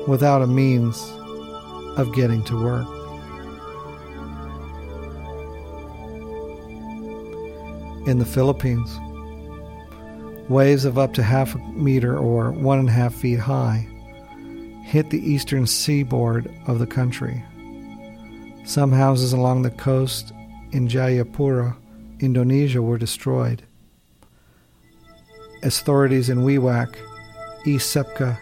without 0.08 0.42
a 0.42 0.48
means 0.48 1.02
of 1.98 2.14
getting 2.14 2.44
to 2.46 2.64
work. 2.64 2.88
In 8.08 8.20
the 8.20 8.26
Philippines, 8.26 8.90
waves 10.50 10.86
of 10.86 10.98
up 10.98 11.14
to 11.14 11.24
half 11.24 11.56
a 11.56 11.58
meter 11.74 12.18
or 12.18 12.52
one 12.52 12.80
and 12.80 12.90
a 12.90 12.94
half 12.94 13.14
feet 13.14 13.40
high 13.40 13.88
hit 14.88 15.10
the 15.10 15.20
eastern 15.20 15.68
seaboard 15.68 16.50
of 16.66 16.80
the 16.80 16.88
country. 16.88 17.44
Some 18.64 18.94
houses 18.94 19.34
along 19.34 19.64
the 19.64 19.72
coast 19.72 20.32
in 20.72 20.88
Jayapura, 20.88 21.76
Indonesia, 22.22 22.82
were 22.82 22.98
destroyed. 22.98 23.67
Authorities 25.68 26.30
in 26.30 26.40
Wewak, 26.40 26.96
East 27.66 27.94
Sepik, 27.94 28.38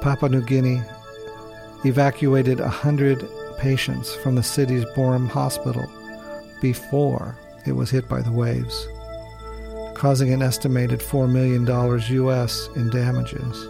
Papua 0.00 0.28
New 0.28 0.42
Guinea, 0.42 0.80
evacuated 1.84 2.60
hundred 2.60 3.26
patients 3.58 4.14
from 4.14 4.34
the 4.34 4.42
city's 4.42 4.84
Boram 4.94 5.28
Hospital 5.28 5.90
before 6.60 7.36
it 7.66 7.72
was 7.72 7.90
hit 7.90 8.08
by 8.08 8.20
the 8.20 8.30
waves, 8.30 8.86
causing 9.94 10.32
an 10.32 10.42
estimated 10.42 11.00
$4 11.00 11.30
million 11.30 11.66
US 11.66 12.68
in 12.76 12.90
damages. 12.90 13.68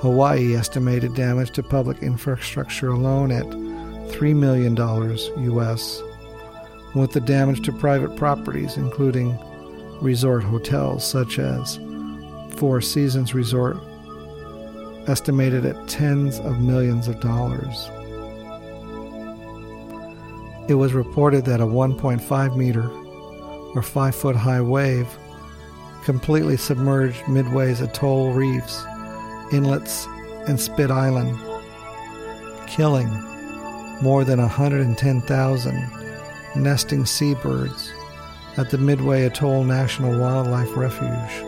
Hawaii 0.00 0.54
estimated 0.54 1.14
damage 1.14 1.50
to 1.50 1.62
public 1.62 2.02
infrastructure 2.02 2.90
alone 2.90 3.32
at 3.32 3.44
$3 3.44 4.34
million 4.36 4.76
US, 4.76 6.02
with 6.94 7.12
the 7.12 7.20
damage 7.20 7.62
to 7.62 7.72
private 7.72 8.16
properties, 8.16 8.76
including 8.76 9.38
resort 10.00 10.42
hotels 10.42 11.08
such 11.08 11.38
as 11.38 11.78
Four 12.56 12.80
Seasons 12.80 13.34
Resort, 13.34 13.76
estimated 15.06 15.64
at 15.64 15.88
tens 15.88 16.38
of 16.40 16.60
millions 16.60 17.08
of 17.08 17.20
dollars. 17.20 17.88
It 20.68 20.74
was 20.74 20.92
reported 20.92 21.44
that 21.46 21.60
a 21.60 21.66
1.5 21.66 22.56
meter 22.56 22.88
or 23.74 23.82
5 23.82 24.14
foot 24.14 24.36
high 24.36 24.60
wave 24.60 25.08
completely 26.04 26.56
submerged 26.56 27.26
Midway's 27.28 27.80
atoll 27.80 28.32
reefs 28.32 28.84
inlets, 29.52 30.06
and 30.46 30.60
Spit 30.60 30.90
Island, 30.90 31.38
killing 32.66 33.08
more 34.02 34.24
than 34.24 34.40
110,000 34.40 35.97
nesting 36.56 37.04
seabirds 37.06 37.92
at 38.56 38.70
the 38.70 38.78
Midway 38.78 39.24
Atoll 39.24 39.64
National 39.64 40.18
Wildlife 40.18 40.76
Refuge. 40.76 41.44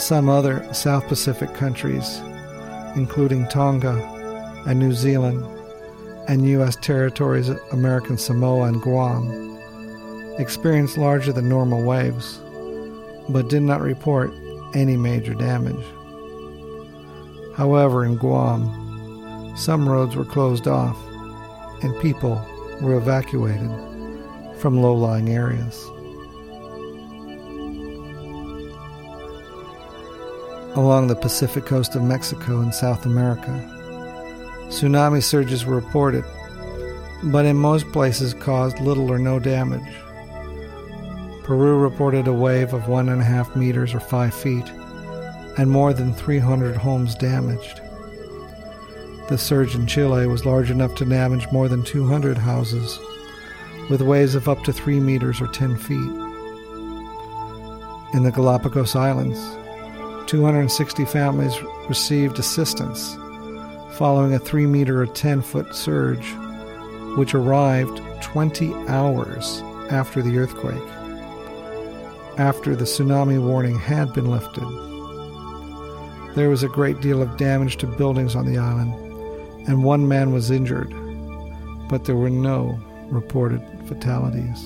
Some 0.00 0.28
other 0.28 0.72
South 0.72 1.08
Pacific 1.08 1.52
countries, 1.54 2.20
including 2.94 3.48
Tonga 3.48 3.96
and 4.66 4.78
New 4.78 4.92
Zealand, 4.92 5.44
and 6.28 6.46
U.S. 6.48 6.76
territories 6.76 7.48
American 7.72 8.18
Samoa 8.18 8.68
and 8.68 8.80
Guam, 8.82 9.58
experienced 10.38 10.98
larger 10.98 11.32
than 11.32 11.48
normal 11.48 11.82
waves, 11.82 12.40
but 13.28 13.48
did 13.48 13.62
not 13.62 13.80
report 13.80 14.30
any 14.74 14.96
major 14.96 15.34
damage. 15.34 15.84
However, 17.56 18.04
in 18.04 18.16
Guam, 18.16 19.56
some 19.56 19.88
roads 19.88 20.14
were 20.14 20.24
closed 20.24 20.68
off 20.68 20.96
and 21.82 22.00
people 22.00 22.44
were 22.80 22.96
evacuated 22.96 23.70
from 24.58 24.80
low 24.80 24.94
lying 24.94 25.28
areas. 25.28 25.84
Along 30.76 31.06
the 31.06 31.16
Pacific 31.16 31.64
coast 31.64 31.94
of 31.94 32.02
Mexico 32.02 32.60
and 32.60 32.74
South 32.74 33.06
America, 33.06 33.50
tsunami 34.68 35.22
surges 35.22 35.64
were 35.64 35.76
reported, 35.76 36.24
but 37.24 37.46
in 37.46 37.56
most 37.56 37.90
places 37.92 38.34
caused 38.34 38.78
little 38.80 39.10
or 39.10 39.18
no 39.18 39.38
damage. 39.38 39.94
Peru 41.44 41.78
reported 41.78 42.26
a 42.26 42.32
wave 42.32 42.74
of 42.74 42.88
one 42.88 43.08
and 43.08 43.22
a 43.22 43.24
half 43.24 43.54
meters 43.56 43.94
or 43.94 44.00
five 44.00 44.34
feet, 44.34 44.68
and 45.56 45.70
more 45.70 45.94
than 45.94 46.12
300 46.12 46.76
homes 46.76 47.14
damaged. 47.14 47.80
The 49.28 49.38
surge 49.38 49.74
in 49.74 49.86
Chile 49.86 50.26
was 50.26 50.46
large 50.46 50.70
enough 50.70 50.94
to 50.96 51.04
damage 51.04 51.50
more 51.50 51.68
than 51.68 51.82
200 51.82 52.38
houses, 52.38 52.98
with 53.90 54.00
waves 54.00 54.34
of 54.34 54.48
up 54.48 54.62
to 54.64 54.72
3 54.72 55.00
meters 55.00 55.40
or 55.40 55.48
10 55.48 55.76
feet. 55.76 56.10
In 58.14 58.22
the 58.22 58.32
Galapagos 58.32 58.94
Islands, 58.94 59.38
260 60.30 61.04
families 61.06 61.56
received 61.88 62.38
assistance 62.38 63.16
following 63.96 64.34
a 64.34 64.38
3 64.38 64.66
meter 64.66 65.02
or 65.02 65.06
10 65.06 65.42
foot 65.42 65.74
surge, 65.74 66.32
which 67.16 67.34
arrived 67.34 68.00
20 68.22 68.72
hours 68.88 69.62
after 69.90 70.22
the 70.22 70.38
earthquake 70.38 70.82
after 72.38 72.76
the 72.76 72.84
tsunami 72.84 73.42
warning 73.42 73.78
had 73.78 74.12
been 74.12 74.30
lifted. 74.30 74.64
There 76.34 76.50
was 76.50 76.62
a 76.62 76.68
great 76.68 77.00
deal 77.00 77.22
of 77.22 77.36
damage 77.38 77.78
to 77.78 77.86
buildings 77.86 78.36
on 78.36 78.44
the 78.44 78.58
island, 78.58 78.92
and 79.66 79.84
one 79.84 80.08
man 80.08 80.32
was 80.32 80.50
injured, 80.50 80.90
but 81.88 82.04
there 82.04 82.16
were 82.16 82.30
no 82.30 82.78
reported 83.10 83.60
fatalities. 83.86 84.62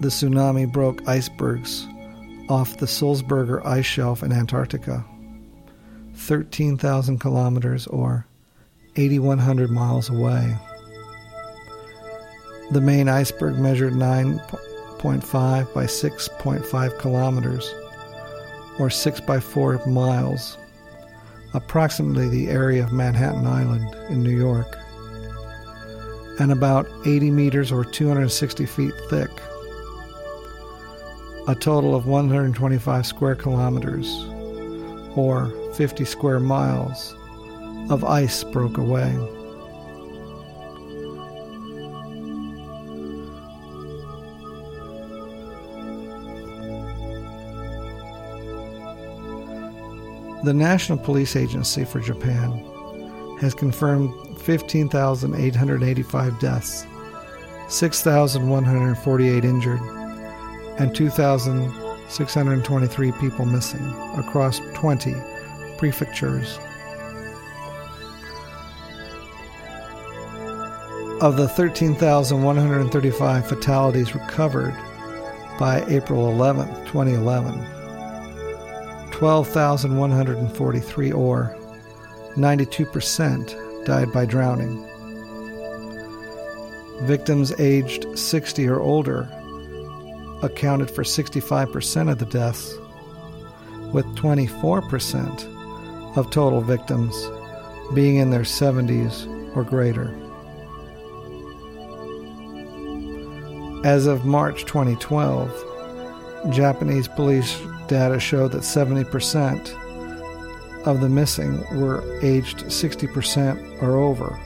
The 0.00 0.08
tsunami 0.08 0.70
broke 0.70 1.06
icebergs 1.08 1.86
off 2.48 2.76
the 2.76 2.86
Sulzberger 2.86 3.64
ice 3.64 3.86
shelf 3.86 4.22
in 4.22 4.32
Antarctica, 4.32 5.04
13,000 6.14 7.18
kilometers 7.18 7.86
or 7.86 8.26
8,100 8.96 9.70
miles 9.70 10.10
away. 10.10 10.56
The 12.70 12.80
main 12.80 13.08
iceberg 13.08 13.58
measured 13.58 13.94
9.5 13.94 15.74
by 15.74 15.84
6.5 15.84 16.98
kilometers, 16.98 17.74
or 18.78 18.90
6 18.90 19.20
by 19.20 19.40
4 19.40 19.86
miles, 19.86 20.58
approximately 21.54 22.28
the 22.28 22.48
area 22.48 22.84
of 22.84 22.92
Manhattan 22.92 23.46
Island 23.46 23.94
in 24.10 24.22
New 24.22 24.36
York, 24.36 24.76
and 26.40 26.52
about 26.52 26.86
80 27.06 27.30
meters 27.30 27.72
or 27.72 27.84
260 27.84 28.66
feet 28.66 28.92
thick. 29.08 29.30
A 31.46 31.54
total 31.54 31.94
of 31.94 32.06
125 32.06 33.06
square 33.06 33.36
kilometers, 33.36 34.06
or 35.16 35.52
50 35.74 36.04
square 36.04 36.40
miles, 36.40 37.14
of 37.90 38.02
ice 38.04 38.42
broke 38.44 38.78
away. 38.78 39.16
The 50.44 50.52
National 50.52 50.98
Police 50.98 51.36
Agency 51.36 51.84
for 51.86 52.00
Japan 52.00 52.62
has 53.40 53.54
confirmed 53.54 54.12
15,885 54.40 56.38
deaths, 56.38 56.86
6,148 57.68 59.42
injured, 59.42 59.80
and 60.78 60.94
2,623 60.94 63.12
people 63.12 63.46
missing 63.46 63.86
across 64.18 64.60
20 64.74 65.14
prefectures. 65.78 66.58
Of 71.22 71.38
the 71.38 71.48
13,135 71.48 73.48
fatalities 73.48 74.14
recovered 74.14 74.76
by 75.58 75.82
April 75.88 76.30
11, 76.30 76.66
2011, 76.84 77.73
12,143, 79.14 81.12
or 81.12 81.56
92%, 82.34 83.84
died 83.84 84.12
by 84.12 84.26
drowning. 84.26 84.84
Victims 87.02 87.52
aged 87.60 88.18
60 88.18 88.66
or 88.66 88.80
older 88.80 89.28
accounted 90.42 90.90
for 90.90 91.04
65% 91.04 92.10
of 92.10 92.18
the 92.18 92.26
deaths, 92.26 92.74
with 93.92 94.04
24% 94.16 96.16
of 96.16 96.28
total 96.32 96.60
victims 96.60 97.14
being 97.94 98.16
in 98.16 98.30
their 98.30 98.40
70s 98.40 99.28
or 99.56 99.62
greater. 99.62 100.12
As 103.86 104.08
of 104.08 104.24
March 104.24 104.64
2012, 104.64 105.73
Japanese 106.50 107.08
police 107.08 107.58
data 107.88 108.20
show 108.20 108.48
that 108.48 108.62
70% 108.62 110.86
of 110.86 111.00
the 111.00 111.08
missing 111.08 111.64
were 111.80 112.02
aged 112.22 112.58
60% 112.66 113.82
or 113.82 113.98
over, 113.98 114.38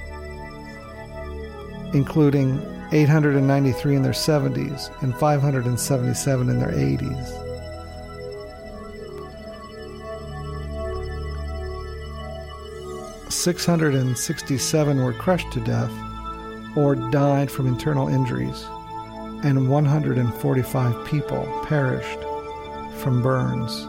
including 1.92 2.60
893 2.92 3.96
in 3.96 4.02
their 4.02 4.12
70s 4.12 4.90
and 5.02 5.14
577 5.16 6.48
in 6.48 6.58
their 6.58 6.72
80s. 6.72 7.44
Six 13.30 13.64
hundred 13.64 13.94
and 13.94 14.18
sixty-seven 14.18 15.02
were 15.02 15.12
crushed 15.12 15.52
to 15.52 15.60
death 15.60 15.92
or 16.76 16.96
died 16.96 17.50
from 17.50 17.66
internal 17.66 18.08
injuries, 18.08 18.66
and 19.44 19.68
145 19.68 21.06
people 21.06 21.46
perished 21.64 22.18
from 23.00 23.22
burns. 23.22 23.86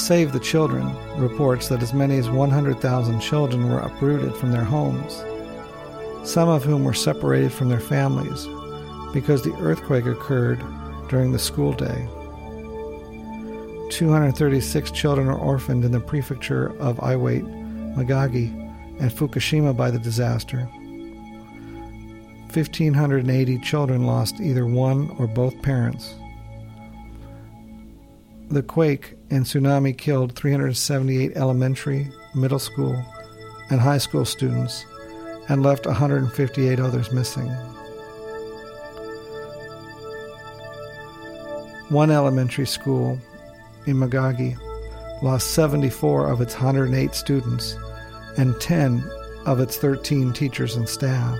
Save 0.00 0.32
the 0.32 0.40
Children 0.40 0.88
reports 1.18 1.68
that 1.68 1.82
as 1.82 1.92
many 1.92 2.16
as 2.16 2.30
100,000 2.30 3.20
children 3.20 3.68
were 3.68 3.80
uprooted 3.80 4.34
from 4.34 4.50
their 4.50 4.64
homes, 4.64 5.22
some 6.28 6.48
of 6.48 6.64
whom 6.64 6.84
were 6.84 6.94
separated 6.94 7.52
from 7.52 7.68
their 7.68 7.80
families 7.80 8.46
because 9.12 9.42
the 9.42 9.54
earthquake 9.60 10.06
occurred 10.06 10.62
during 11.08 11.32
the 11.32 11.38
school 11.38 11.72
day. 11.72 12.08
236 13.90 14.90
children 14.92 15.28
are 15.28 15.38
orphaned 15.38 15.84
in 15.84 15.92
the 15.92 16.00
prefecture 16.00 16.68
of 16.78 16.96
Iwate, 16.98 17.44
Miyagi, 17.96 18.56
and 19.00 19.10
Fukushima 19.10 19.76
by 19.76 19.90
the 19.90 19.98
disaster. 19.98 20.68
1,580 22.54 23.58
children 23.58 24.06
lost 24.06 24.40
either 24.40 24.66
one 24.66 25.10
or 25.18 25.26
both 25.26 25.60
parents. 25.62 26.14
The 28.50 28.62
quake 28.62 29.16
and 29.30 29.44
tsunami 29.44 29.96
killed 29.96 30.34
378 30.34 31.36
elementary, 31.36 32.10
middle 32.34 32.58
school, 32.58 33.00
and 33.70 33.80
high 33.80 33.98
school 33.98 34.24
students 34.24 34.84
and 35.48 35.62
left 35.62 35.86
158 35.86 36.80
others 36.80 37.12
missing. 37.12 37.48
One 41.90 42.10
elementary 42.10 42.66
school 42.66 43.18
in 43.86 43.96
Miyagi 43.96 44.56
lost 45.22 45.52
74 45.52 46.28
of 46.28 46.40
its 46.40 46.54
108 46.54 47.14
students 47.14 47.76
and 48.36 48.60
10 48.60 49.08
of 49.46 49.60
its 49.60 49.76
13 49.76 50.32
teachers 50.32 50.76
and 50.76 50.88
staff. 50.88 51.38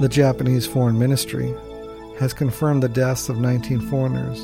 The 0.00 0.08
Japanese 0.08 0.64
Foreign 0.64 0.96
Ministry 0.96 1.52
has 2.20 2.32
confirmed 2.32 2.84
the 2.84 2.88
deaths 2.88 3.28
of 3.28 3.40
19 3.40 3.80
foreigners. 3.90 4.40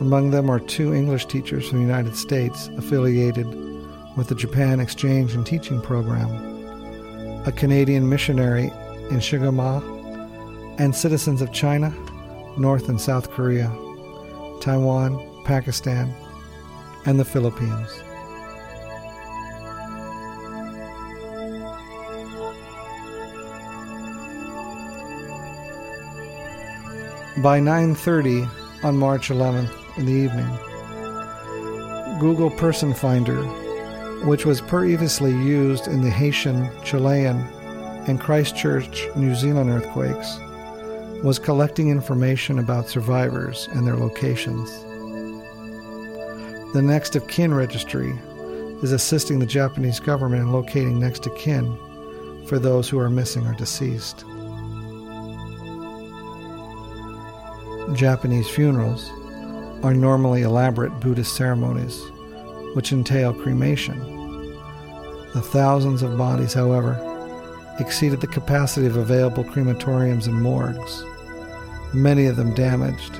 Among 0.00 0.30
them 0.30 0.48
are 0.48 0.60
two 0.60 0.94
English 0.94 1.26
teachers 1.26 1.68
from 1.68 1.78
the 1.78 1.84
United 1.84 2.14
States 2.14 2.68
affiliated 2.76 3.48
with 4.16 4.28
the 4.28 4.36
Japan 4.36 4.78
Exchange 4.78 5.34
and 5.34 5.44
Teaching 5.44 5.80
Program, 5.80 6.30
a 7.46 7.50
Canadian 7.50 8.08
missionary 8.08 8.66
in 9.10 9.18
Shiogama, 9.18 9.82
and 10.78 10.94
citizens 10.94 11.42
of 11.42 11.52
China, 11.52 11.92
North 12.56 12.88
and 12.88 13.00
South 13.00 13.28
Korea, 13.32 13.72
Taiwan, 14.60 15.18
Pakistan, 15.44 16.14
and 17.06 17.18
the 17.18 17.24
Philippines. 17.24 17.90
By 27.42 27.58
9:30 27.58 28.46
on 28.82 28.98
March 28.98 29.30
11th 29.30 29.72
in 29.96 30.04
the 30.04 30.12
evening, 30.12 30.48
Google 32.20 32.50
Person 32.50 32.92
Finder, 32.92 33.42
which 34.26 34.44
was 34.44 34.60
previously 34.60 35.30
used 35.30 35.86
in 35.86 36.02
the 36.02 36.10
Haitian, 36.10 36.68
Chilean, 36.84 37.38
and 38.06 38.20
Christchurch, 38.20 39.08
New 39.16 39.34
Zealand 39.34 39.70
earthquakes, 39.70 40.38
was 41.24 41.38
collecting 41.38 41.88
information 41.88 42.58
about 42.58 42.90
survivors 42.90 43.70
and 43.72 43.86
their 43.86 43.96
locations. 43.96 44.70
The 46.74 46.82
Next 46.82 47.16
of 47.16 47.26
Kin 47.26 47.54
registry 47.54 48.12
is 48.82 48.92
assisting 48.92 49.38
the 49.38 49.46
Japanese 49.46 49.98
government 49.98 50.42
in 50.42 50.52
locating 50.52 51.00
next 51.00 51.26
of 51.26 51.34
kin 51.36 51.74
for 52.44 52.58
those 52.58 52.86
who 52.90 52.98
are 52.98 53.08
missing 53.08 53.46
or 53.46 53.54
deceased. 53.54 54.26
Japanese 57.94 58.48
funerals 58.48 59.10
are 59.82 59.94
normally 59.94 60.42
elaborate 60.42 61.00
Buddhist 61.00 61.34
ceremonies, 61.34 62.00
which 62.74 62.92
entail 62.92 63.34
cremation. 63.34 63.98
The 65.34 65.40
thousands 65.42 66.02
of 66.02 66.18
bodies, 66.18 66.52
however, 66.52 66.98
exceeded 67.78 68.20
the 68.20 68.26
capacity 68.26 68.86
of 68.86 68.96
available 68.96 69.44
crematoriums 69.44 70.26
and 70.26 70.40
morgues, 70.40 71.04
many 71.94 72.26
of 72.26 72.36
them 72.36 72.54
damaged, 72.54 73.16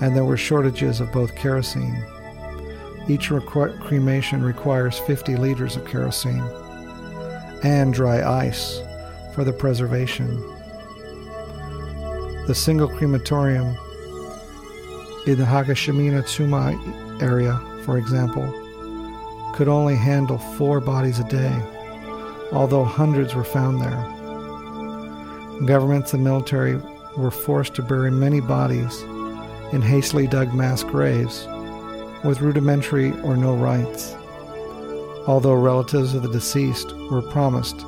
and 0.00 0.14
there 0.14 0.24
were 0.24 0.36
shortages 0.36 1.00
of 1.00 1.12
both 1.12 1.34
kerosene. 1.34 2.04
Each 3.08 3.30
requ- 3.30 3.80
cremation 3.80 4.42
requires 4.42 4.98
50 5.00 5.36
liters 5.36 5.76
of 5.76 5.86
kerosene 5.86 6.42
and 7.62 7.92
dry 7.92 8.22
ice 8.22 8.80
for 9.34 9.44
the 9.44 9.52
preservation. 9.52 10.28
The 12.46 12.54
single 12.54 12.88
crematorium 12.88 13.76
in 15.26 15.38
the 15.38 15.44
Higashimatsushima 15.44 17.22
area, 17.22 17.58
for 17.84 17.96
example, 17.98 18.44
could 19.54 19.68
only 19.68 19.96
handle 19.96 20.38
four 20.38 20.80
bodies 20.80 21.18
a 21.18 21.24
day, 21.28 21.56
although 22.52 22.84
hundreds 22.84 23.34
were 23.34 23.44
found 23.44 23.80
there. 23.80 24.04
Governments 25.66 26.12
and 26.12 26.24
military 26.24 26.78
were 27.16 27.30
forced 27.30 27.74
to 27.76 27.82
bury 27.82 28.10
many 28.10 28.40
bodies 28.40 29.02
in 29.72 29.80
hastily 29.80 30.26
dug 30.26 30.52
mass 30.52 30.82
graves 30.82 31.46
with 32.24 32.40
rudimentary 32.40 33.12
or 33.22 33.36
no 33.36 33.54
rites. 33.54 34.14
although 35.26 35.54
relatives 35.54 36.14
of 36.14 36.22
the 36.22 36.28
deceased 36.28 36.92
were 37.10 37.22
promised 37.22 37.78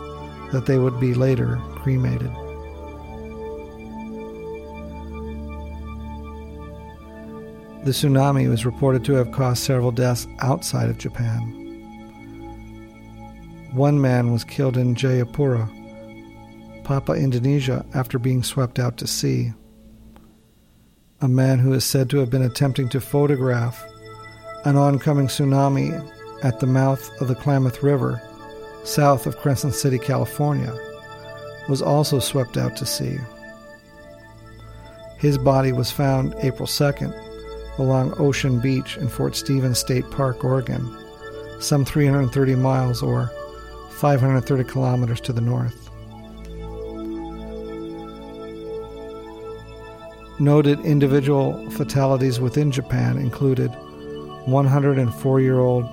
that 0.52 0.64
they 0.66 0.78
would 0.78 0.98
be 0.98 1.14
later 1.14 1.58
cremated. 1.74 2.30
The 7.86 7.92
tsunami 7.92 8.50
was 8.50 8.66
reported 8.66 9.04
to 9.04 9.12
have 9.12 9.30
caused 9.30 9.62
several 9.62 9.92
deaths 9.92 10.26
outside 10.40 10.90
of 10.90 10.98
Japan. 10.98 11.40
One 13.74 14.00
man 14.00 14.32
was 14.32 14.42
killed 14.42 14.76
in 14.76 14.96
Jayapura, 14.96 16.82
Papua, 16.82 17.16
Indonesia, 17.16 17.86
after 17.94 18.18
being 18.18 18.42
swept 18.42 18.80
out 18.80 18.96
to 18.96 19.06
sea. 19.06 19.52
A 21.20 21.28
man 21.28 21.60
who 21.60 21.72
is 21.74 21.84
said 21.84 22.10
to 22.10 22.16
have 22.18 22.28
been 22.28 22.42
attempting 22.42 22.88
to 22.88 23.00
photograph 23.00 23.86
an 24.64 24.74
oncoming 24.74 25.28
tsunami 25.28 25.94
at 26.42 26.58
the 26.58 26.66
mouth 26.66 27.08
of 27.20 27.28
the 27.28 27.36
Klamath 27.36 27.84
River, 27.84 28.20
south 28.82 29.28
of 29.28 29.38
Crescent 29.38 29.74
City, 29.74 30.00
California, 30.00 30.76
was 31.68 31.82
also 31.82 32.18
swept 32.18 32.56
out 32.56 32.74
to 32.78 32.84
sea. 32.84 33.16
His 35.18 35.38
body 35.38 35.70
was 35.70 35.92
found 35.92 36.34
April 36.42 36.66
2nd 36.66 37.25
along 37.78 38.14
Ocean 38.18 38.58
Beach 38.60 38.96
in 38.96 39.08
Fort 39.08 39.36
Stevens 39.36 39.78
State 39.78 40.10
Park, 40.10 40.44
Oregon, 40.44 40.84
some 41.60 41.84
330 41.84 42.54
miles 42.54 43.02
or 43.02 43.30
530 43.90 44.64
kilometers 44.64 45.20
to 45.22 45.32
the 45.32 45.40
north. 45.40 45.90
Noted 50.38 50.80
individual 50.80 51.70
fatalities 51.70 52.40
within 52.40 52.70
Japan 52.70 53.16
included 53.16 53.70
104 54.46 55.40
year 55.40 55.58
old 55.58 55.84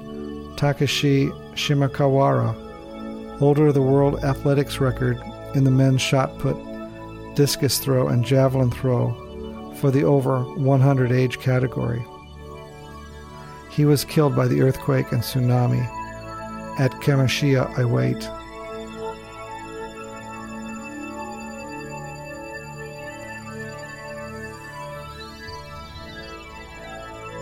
Takashi 0.58 1.30
Shimokawara, 1.54 3.38
holder 3.38 3.68
of 3.68 3.74
the 3.74 3.82
world 3.82 4.24
athletics 4.24 4.80
record 4.80 5.22
in 5.56 5.64
the 5.64 5.72
men's 5.72 6.02
shot 6.02 6.38
put, 6.40 6.58
discus 7.36 7.80
throw, 7.80 8.08
and 8.10 8.26
javelin 8.26 8.70
throw 8.70 9.18
for 9.84 9.92
the 9.92 10.06
over 10.06 10.40
100 10.44 11.12
age 11.12 11.42
category. 11.42 12.02
He 13.70 13.84
was 13.84 14.06
killed 14.06 14.34
by 14.34 14.48
the 14.48 14.62
earthquake 14.62 15.12
and 15.12 15.22
tsunami 15.22 15.84
at 16.80 16.94
Kamaishi, 17.02 17.62
Iwate. 17.76 18.22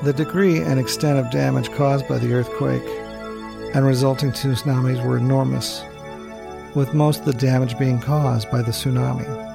The 0.04 0.14
degree 0.14 0.62
and 0.62 0.80
extent 0.80 1.20
of 1.20 1.30
damage 1.30 1.72
caused 1.74 2.08
by 2.08 2.18
the 2.18 2.34
earthquake 2.34 2.82
and 3.76 3.86
resulting 3.86 4.32
tsunamis 4.32 5.06
were 5.06 5.20
enormous, 5.20 5.84
with 6.74 6.96
most 6.96 7.20
of 7.20 7.26
the 7.28 7.34
damage 7.34 7.78
being 7.78 8.00
caused 8.00 8.50
by 8.50 8.64
the 8.64 8.72
tsunami. 8.72 9.51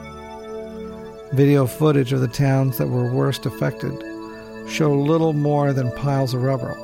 Video 1.32 1.66
footage 1.66 2.12
of 2.12 2.20
the 2.20 2.28
towns 2.28 2.78
that 2.78 2.86
were 2.86 3.12
worst 3.12 3.46
affected 3.46 3.92
show 4.68 4.94
little 4.94 5.32
more 5.32 5.72
than 5.72 5.90
piles 5.92 6.34
of 6.34 6.42
rubble, 6.42 6.76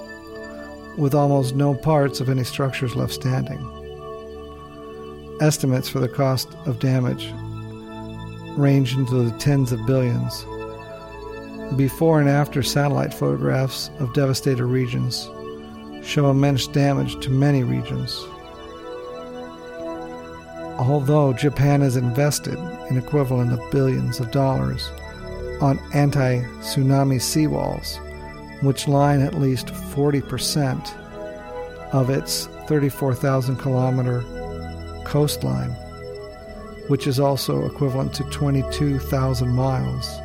with 0.99 1.15
almost 1.15 1.55
no 1.55 1.75
parts 1.75 2.21
of 2.21 2.29
any 2.29 2.45
structures 2.45 2.97
left 2.97 3.13
standing. 3.13 3.61
Estimates 5.41 5.89
for 5.89 6.01
the 6.01 6.09
cost 6.09 6.49
of 6.67 6.81
damage 6.81 7.33
range 8.57 8.95
into 8.95 9.23
the 9.23 9.37
tens 9.39 9.73
of 9.73 9.87
billions 9.87 10.45
before 11.77 12.21
and 12.21 12.29
after 12.29 12.63
satellite 12.63 13.15
photographs 13.15 13.91
of 13.99 14.13
devastated 14.13 14.65
regions 14.65 15.31
show 16.05 16.31
immense 16.31 16.67
damage 16.67 17.19
to 17.25 17.31
many 17.31 17.63
regions. 17.63 18.23
Although 20.79 21.33
Japan 21.33 21.81
has 21.81 21.97
invested 21.97 22.59
an 22.93 22.99
equivalent 22.99 23.53
of 23.53 23.71
billions 23.71 24.21
of 24.21 24.31
dollars 24.31 24.91
on 25.63 25.79
anti 25.95 26.41
tsunami 26.61 27.19
seawalls, 27.19 27.97
which 28.63 28.87
line 28.87 29.23
at 29.23 29.35
least 29.39 29.69
40% 29.69 30.93
of 31.93 32.11
its 32.11 32.47
34,000 32.67 33.57
kilometer 33.57 34.23
coastline, 35.05 35.71
which 36.89 37.07
is 37.07 37.19
also 37.19 37.65
equivalent 37.65 38.13
to 38.13 38.25
22,000 38.25 39.49
miles 39.49 40.21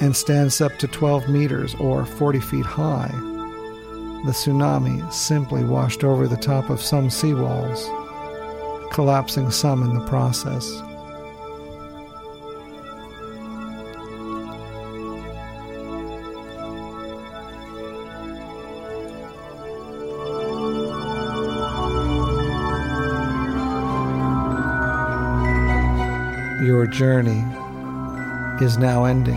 and 0.00 0.16
stands 0.16 0.60
up 0.60 0.76
to 0.78 0.88
12 0.88 1.28
meters 1.28 1.74
or 1.76 2.04
40 2.04 2.40
feet 2.40 2.66
high. 2.66 3.10
The 4.24 4.32
tsunami 4.32 5.12
simply 5.12 5.62
washed 5.62 6.02
over 6.02 6.26
the 6.26 6.36
top 6.36 6.70
of 6.70 6.82
some 6.82 7.08
seawalls, 7.08 7.80
collapsing 8.92 9.52
some 9.52 9.82
in 9.84 9.94
the 9.94 10.04
process. 10.06 10.82
Your 26.86 26.92
journey 26.92 27.44
is 28.64 28.78
now 28.78 29.06
ending. 29.06 29.34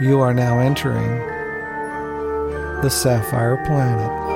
You 0.00 0.18
are 0.18 0.34
now 0.34 0.58
entering 0.58 1.16
the 2.82 2.90
Sapphire 2.90 3.56
Planet. 3.66 4.35